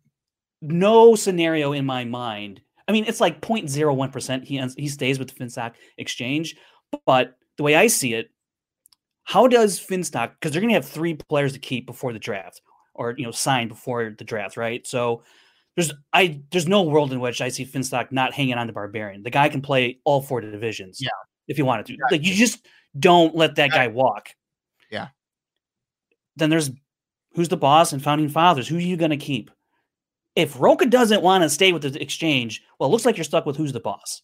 [0.60, 2.60] no scenario in my mind.
[2.88, 6.56] I mean, it's like 0.01% he ends, he stays with the Finstock exchange,
[7.04, 8.30] but the way I see it,
[9.24, 12.62] how does Finstock because they're going to have three players to keep before the draft
[12.94, 14.86] or you know sign before the draft, right?
[14.86, 15.24] So
[15.74, 19.22] there's I there's no world in which I see Finstock not hanging on to Barbarian.
[19.22, 21.00] The guy can play all four divisions.
[21.00, 21.10] Yeah.
[21.48, 21.96] If he wanted to.
[22.10, 22.66] Like you just
[22.98, 24.30] don't let that guy walk.
[24.90, 25.08] Yeah.
[26.36, 26.70] Then there's
[27.34, 28.66] who's the boss and founding fathers?
[28.66, 29.50] Who are you going to keep?
[30.36, 33.46] If Roca doesn't want to stay with the exchange, well, it looks like you're stuck
[33.46, 34.22] with who's the boss.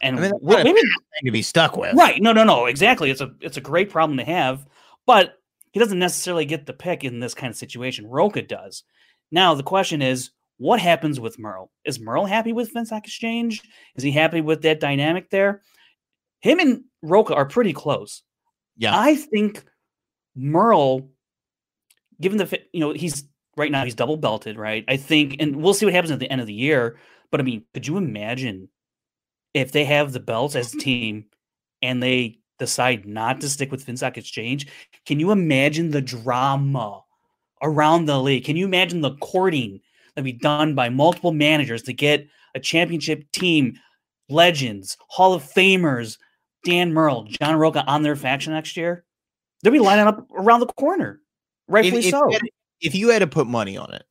[0.00, 0.80] And I mean, that's wh- a maybe
[1.24, 1.94] to be stuck with.
[1.94, 3.10] right, no, no, no, exactly.
[3.10, 4.66] It's a it's a great problem to have,
[5.06, 5.38] but
[5.72, 8.06] he doesn't necessarily get the pick in this kind of situation.
[8.06, 8.82] Roca does.
[9.30, 11.70] Now the question is, what happens with Murrell?
[11.84, 13.62] Is Murrell happy with Finstock Exchange?
[13.94, 15.62] Is he happy with that dynamic there?
[16.40, 18.22] Him and Roca are pretty close.
[18.76, 18.98] Yeah.
[18.98, 19.64] I think
[20.34, 21.10] Murrell,
[22.20, 23.24] given the you know he's
[23.56, 24.84] right now he's double belted, right?
[24.88, 26.98] I think, and we'll see what happens at the end of the year.
[27.30, 28.68] But I mean, could you imagine
[29.54, 31.26] if they have the belts as a team
[31.82, 34.66] and they decide not to stick with Finstock Exchange?
[35.04, 37.02] Can you imagine the drama
[37.62, 38.44] around the league?
[38.44, 39.80] Can you imagine the courting
[40.14, 43.78] that be done by multiple managers to get a championship team,
[44.28, 46.18] legends, Hall of Famers,
[46.64, 49.04] Dan Murrell, John Roca on their faction next year?
[49.62, 51.20] They'll be lining up around the corner,
[51.68, 52.30] If, rightfully if so.
[52.30, 52.42] had,
[52.80, 54.04] if you had to put money on it,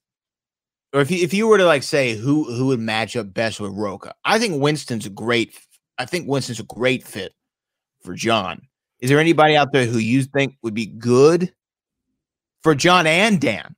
[0.94, 3.60] or if you, if you were to like say who who would match up best
[3.60, 5.60] with Roca, I think Winston's a great.
[5.98, 7.34] I think Winston's a great fit
[8.02, 8.62] for John.
[9.00, 11.54] Is there anybody out there who you think would be good
[12.64, 13.76] for John and Dan?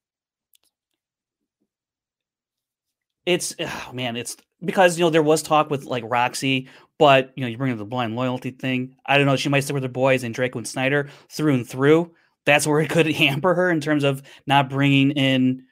[3.25, 7.41] It's oh man, it's because you know there was talk with like Roxy, but you
[7.41, 8.95] know you bring up the blind loyalty thing.
[9.05, 9.35] I don't know.
[9.35, 12.13] She might stick with her boys and Draco and Snyder through and through.
[12.47, 15.65] That's where it could hamper her in terms of not bringing in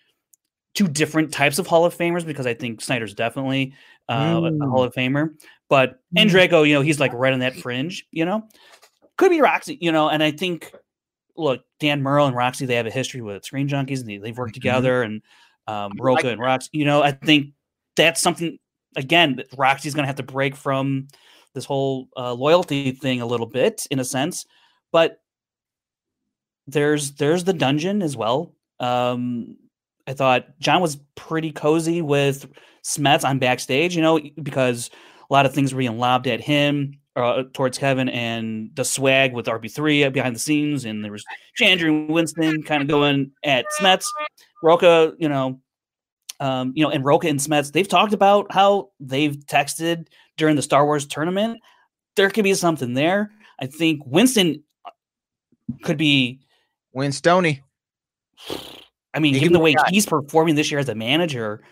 [0.75, 3.73] two different types of Hall of Famers because I think Snyder's definitely
[4.09, 5.29] uh, a- a Hall of Famer,
[5.69, 8.05] but and Draco, you know, he's like right on that fringe.
[8.11, 8.43] You know,
[9.17, 9.77] could be Roxy.
[9.81, 10.71] You know, and I think
[11.37, 14.37] look, Dan Murrell and Roxy, they have a history with Screen Junkies, and they, they've
[14.37, 15.21] worked together, and
[15.67, 16.69] um, Roca and Roxy.
[16.73, 17.53] You know, I think
[17.95, 18.57] that's something
[18.97, 21.07] again that Roxy's going to have to break from
[21.53, 24.45] this whole uh, loyalty thing a little bit, in a sense.
[24.91, 25.21] But
[26.67, 28.53] there's there's the dungeon as well.
[28.79, 29.57] Um,
[30.07, 32.47] I thought John was pretty cozy with
[32.83, 34.89] Smets on backstage, you know, because
[35.29, 39.33] a lot of things were being lobbed at him uh, towards Kevin and the swag
[39.33, 41.23] with RB3 behind the scenes, and there was
[41.59, 44.05] Chandru and Winston kind of going at Smets.
[44.61, 45.59] Roca, you know,
[46.39, 50.61] um, you know, and Roca and Smets, they've talked about how they've texted during the
[50.61, 51.59] Star Wars tournament.
[52.15, 53.31] There could be something there.
[53.59, 54.91] I think Winston uh,
[55.83, 56.41] could be
[56.95, 57.61] Winstony.
[59.13, 59.85] I mean, He given the way guy.
[59.89, 61.63] he's performing this year as a manager,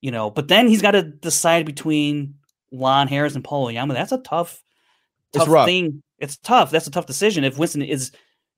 [0.00, 2.34] you know, but then he's got to decide between
[2.72, 3.94] Lon Harris and Paul Oyama.
[3.94, 4.62] That's a tough,
[5.32, 5.66] tough rough.
[5.66, 6.02] thing.
[6.18, 6.70] It's tough.
[6.70, 8.12] That's a tough decision if Winston is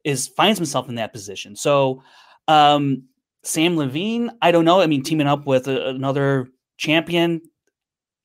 [0.05, 1.57] is finds himself in that position.
[1.57, 2.03] So,
[2.47, 3.05] um,
[3.43, 4.81] Sam Levine, I don't know.
[4.81, 7.40] I mean, teaming up with a, another champion,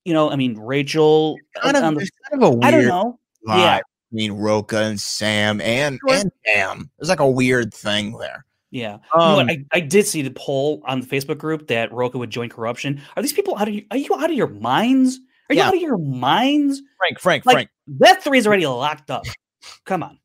[0.05, 1.37] you know, I mean, Rachel.
[1.61, 3.19] Kind of, the- kind of a weird I don't know.
[3.47, 3.79] vibe Yeah.
[4.13, 6.17] Between Roca and Sam and Sure.
[6.19, 6.89] and Sam.
[6.99, 8.45] There's like a weird thing there.
[8.71, 8.93] Yeah.
[9.13, 9.41] you know what?
[9.43, 12.49] Um, I, I did see the poll on the Facebook group that Roca would join
[12.49, 13.01] corruption.
[13.15, 15.19] Are these people out of your, are you out of your minds?
[15.49, 16.81] Are you out of your minds?
[16.97, 17.69] Frank, Frank, Like Frank.
[17.99, 19.25] that three is already locked up.
[19.85, 20.17] Come on.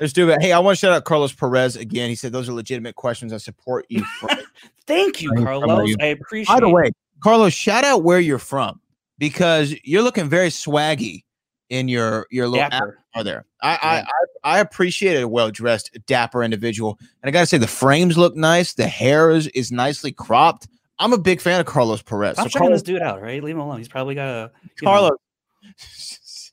[0.00, 0.40] Let's do it.
[0.42, 2.08] Hey, I want to shout out Carlos Perez again.
[2.10, 3.32] He said those are legitimate questions.
[3.32, 4.04] I support you.
[4.86, 5.88] Thank you, Thanks, Carlos.
[5.88, 5.96] you?
[6.00, 6.60] I appreciate it.
[6.60, 6.90] By the way,
[7.22, 8.80] Carlos, shout out where you're from
[9.18, 11.24] because you're looking very swaggy
[11.70, 12.98] in your your little Dapper.
[13.14, 13.44] avatar there.
[13.62, 17.66] I I, I I appreciate a well dressed, dapper individual, and I gotta say the
[17.66, 18.74] frames look nice.
[18.74, 20.68] The hair is is nicely cropped.
[20.98, 22.38] I'm a big fan of Carlos Perez.
[22.38, 23.42] I'm So checking Carlos, this dude out, right?
[23.42, 23.78] Leave him alone.
[23.78, 25.18] He's probably got a you know, Carlos,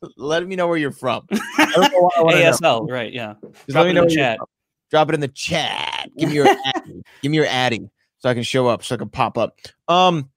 [0.18, 1.26] let me know where you're from.
[1.32, 2.52] I don't know why I wanna know.
[2.52, 3.12] ASL, right?
[3.12, 3.36] Yeah.
[3.42, 4.40] Just Drop let me it know in the chat.
[4.92, 6.10] Drop it in the chat.
[6.18, 7.02] Give me your addy.
[7.22, 7.90] give me your addy
[8.20, 9.58] so I can show up, so I can pop up.
[9.88, 10.30] Um,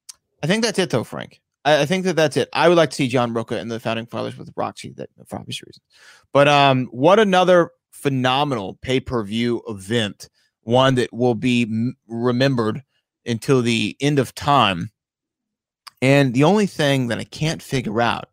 [0.43, 1.41] I think that's it though, Frank.
[1.65, 2.49] I, I think that that's it.
[2.53, 5.39] I would like to see John Roca and the founding fathers with Roxy, that for
[5.39, 5.85] obvious reasons.
[6.33, 10.29] But um, what another phenomenal pay per view event,
[10.63, 12.83] one that will be m- remembered
[13.27, 14.91] until the end of time.
[16.01, 18.29] And the only thing that I can't figure out,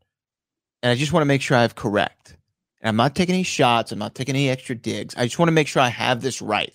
[0.83, 2.37] and I just want to make sure I have correct,
[2.79, 5.15] and I'm not taking any shots, I'm not taking any extra digs.
[5.17, 6.73] I just want to make sure I have this right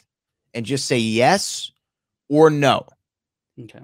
[0.53, 1.71] and just say yes
[2.29, 2.87] or no.
[3.59, 3.81] Okay.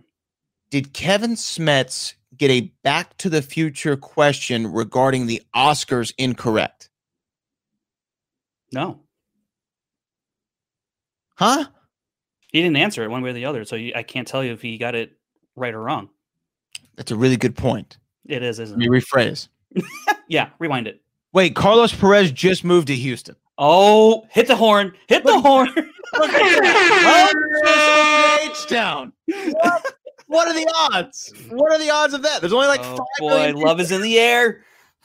[0.70, 6.90] Did Kevin Smets get a back to the future question regarding the Oscars incorrect?
[8.72, 9.00] No,
[11.36, 11.66] Huh?
[12.50, 14.62] he didn't answer it one way or the other, so I can't tell you if
[14.62, 15.12] he got it
[15.54, 16.08] right or wrong.
[16.96, 17.98] That's a really good point.
[18.24, 18.90] It is, Let isn't me it?
[18.90, 19.48] rephrase.
[20.28, 21.02] Yeah, rewind it.
[21.32, 23.36] Wait, Carlos Perez just moved to Houston.
[23.58, 24.92] Oh, hit the horn!
[25.08, 25.68] Hit the horn!
[25.74, 27.32] Look at that.
[28.42, 29.12] Well, just H down.
[30.26, 30.48] What?
[30.48, 31.34] Are the odds?
[31.48, 32.40] What are the odds of that?
[32.40, 34.64] There's only like oh five boy, love is in the air.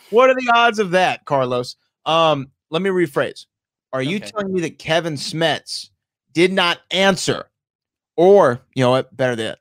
[0.10, 1.76] What are the odds of that, Carlos?
[2.06, 3.46] Um, let me rephrase.
[3.94, 4.30] Are you Okay.
[4.32, 5.90] telling me that Kevin Smets
[6.34, 7.50] did not answer,
[8.16, 9.16] or you know what?
[9.16, 9.60] Better than that.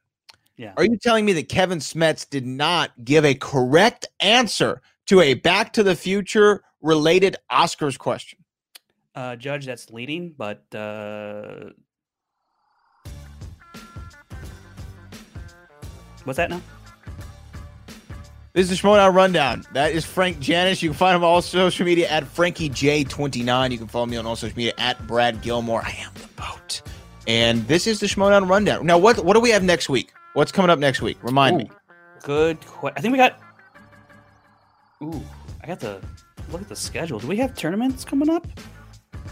[0.57, 0.73] Yeah.
[0.77, 5.35] Are you telling me that Kevin Smets did not give a correct answer to a
[5.35, 8.39] Back to the Future related Oscars question?
[9.15, 11.70] Uh, Judge, that's leading, but uh,
[16.25, 16.61] what's that now?
[18.53, 19.65] This is the Schmoedown Rundown.
[19.75, 20.83] That is Frank Janisch.
[20.83, 23.71] You can find him on all social media at FrankieJ29.
[23.71, 25.83] You can follow me on all social media at Brad Gilmore.
[25.85, 26.83] I am the boat.
[27.29, 28.85] And this is the Schmoedown Rundown.
[28.85, 30.13] Now, what what do we have next week?
[30.35, 31.17] What's coming up next week?
[31.23, 31.71] Remind me.
[32.23, 32.61] Good.
[32.61, 33.39] Que- I think we got.
[35.03, 35.23] Ooh,
[35.63, 36.01] I got to
[36.51, 37.21] look at the schedule.
[37.21, 38.47] Do we have tournaments coming up?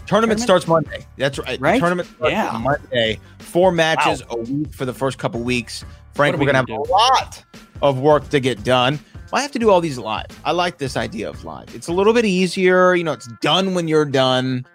[0.05, 0.41] Tournament Tournament?
[0.41, 1.05] starts Monday.
[1.17, 1.59] That's right.
[1.59, 1.79] Right?
[1.79, 2.57] Tournament starts Yeah.
[2.57, 3.19] Monday.
[3.39, 5.85] Four matches a week for the first couple weeks.
[6.15, 7.43] Frank, are we're we gonna have gonna a lot
[7.81, 8.99] of work to get done.
[9.31, 10.25] I have to do all these live.
[10.43, 11.73] I like this idea of live.
[11.75, 12.95] It's a little bit easier.
[12.95, 14.65] You know, it's done when you're done.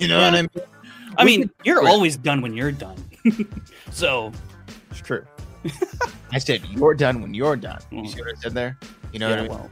[0.00, 0.50] You know what I mean?
[1.16, 2.96] I We mean, you're always done when you're done.
[3.92, 4.32] so
[4.90, 5.24] It's true.
[6.32, 7.78] I said you're done when you're done.
[7.92, 8.08] You Mm.
[8.08, 8.76] see what I said there?
[9.12, 9.70] You know yeah, what I mean?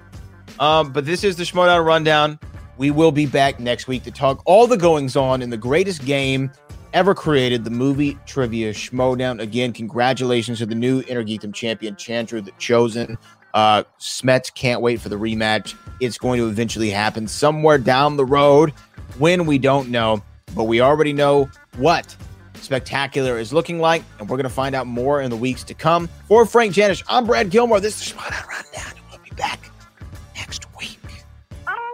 [0.59, 2.39] well, Um, but this is the Schmoedown Rundown.
[2.81, 6.03] We will be back next week to talk all the goings on in the greatest
[6.07, 6.51] game
[6.95, 9.39] ever created, the movie trivia Schmoedown.
[9.39, 13.19] Again, congratulations to the new Innergeekdom champion, Chandru the Chosen.
[13.53, 15.75] Uh, Smets can't wait for the rematch.
[16.01, 18.71] It's going to eventually happen somewhere down the road
[19.19, 20.23] when we don't know,
[20.55, 22.17] but we already know what
[22.55, 25.75] spectacular is looking like, and we're going to find out more in the weeks to
[25.75, 26.09] come.
[26.29, 27.81] For Frank Janisch, I'm Brad Gilmore.
[27.81, 29.71] This is Schmoedown Rundown, we'll be back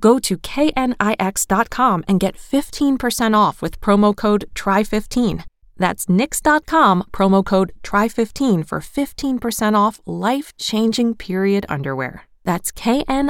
[0.00, 5.44] Go to knix.com and get 15% off with promo code TRY15.
[5.78, 12.24] That's knix.com, promo code TRY15 for 15% off life changing period underwear.
[12.44, 13.22] That's knix.com.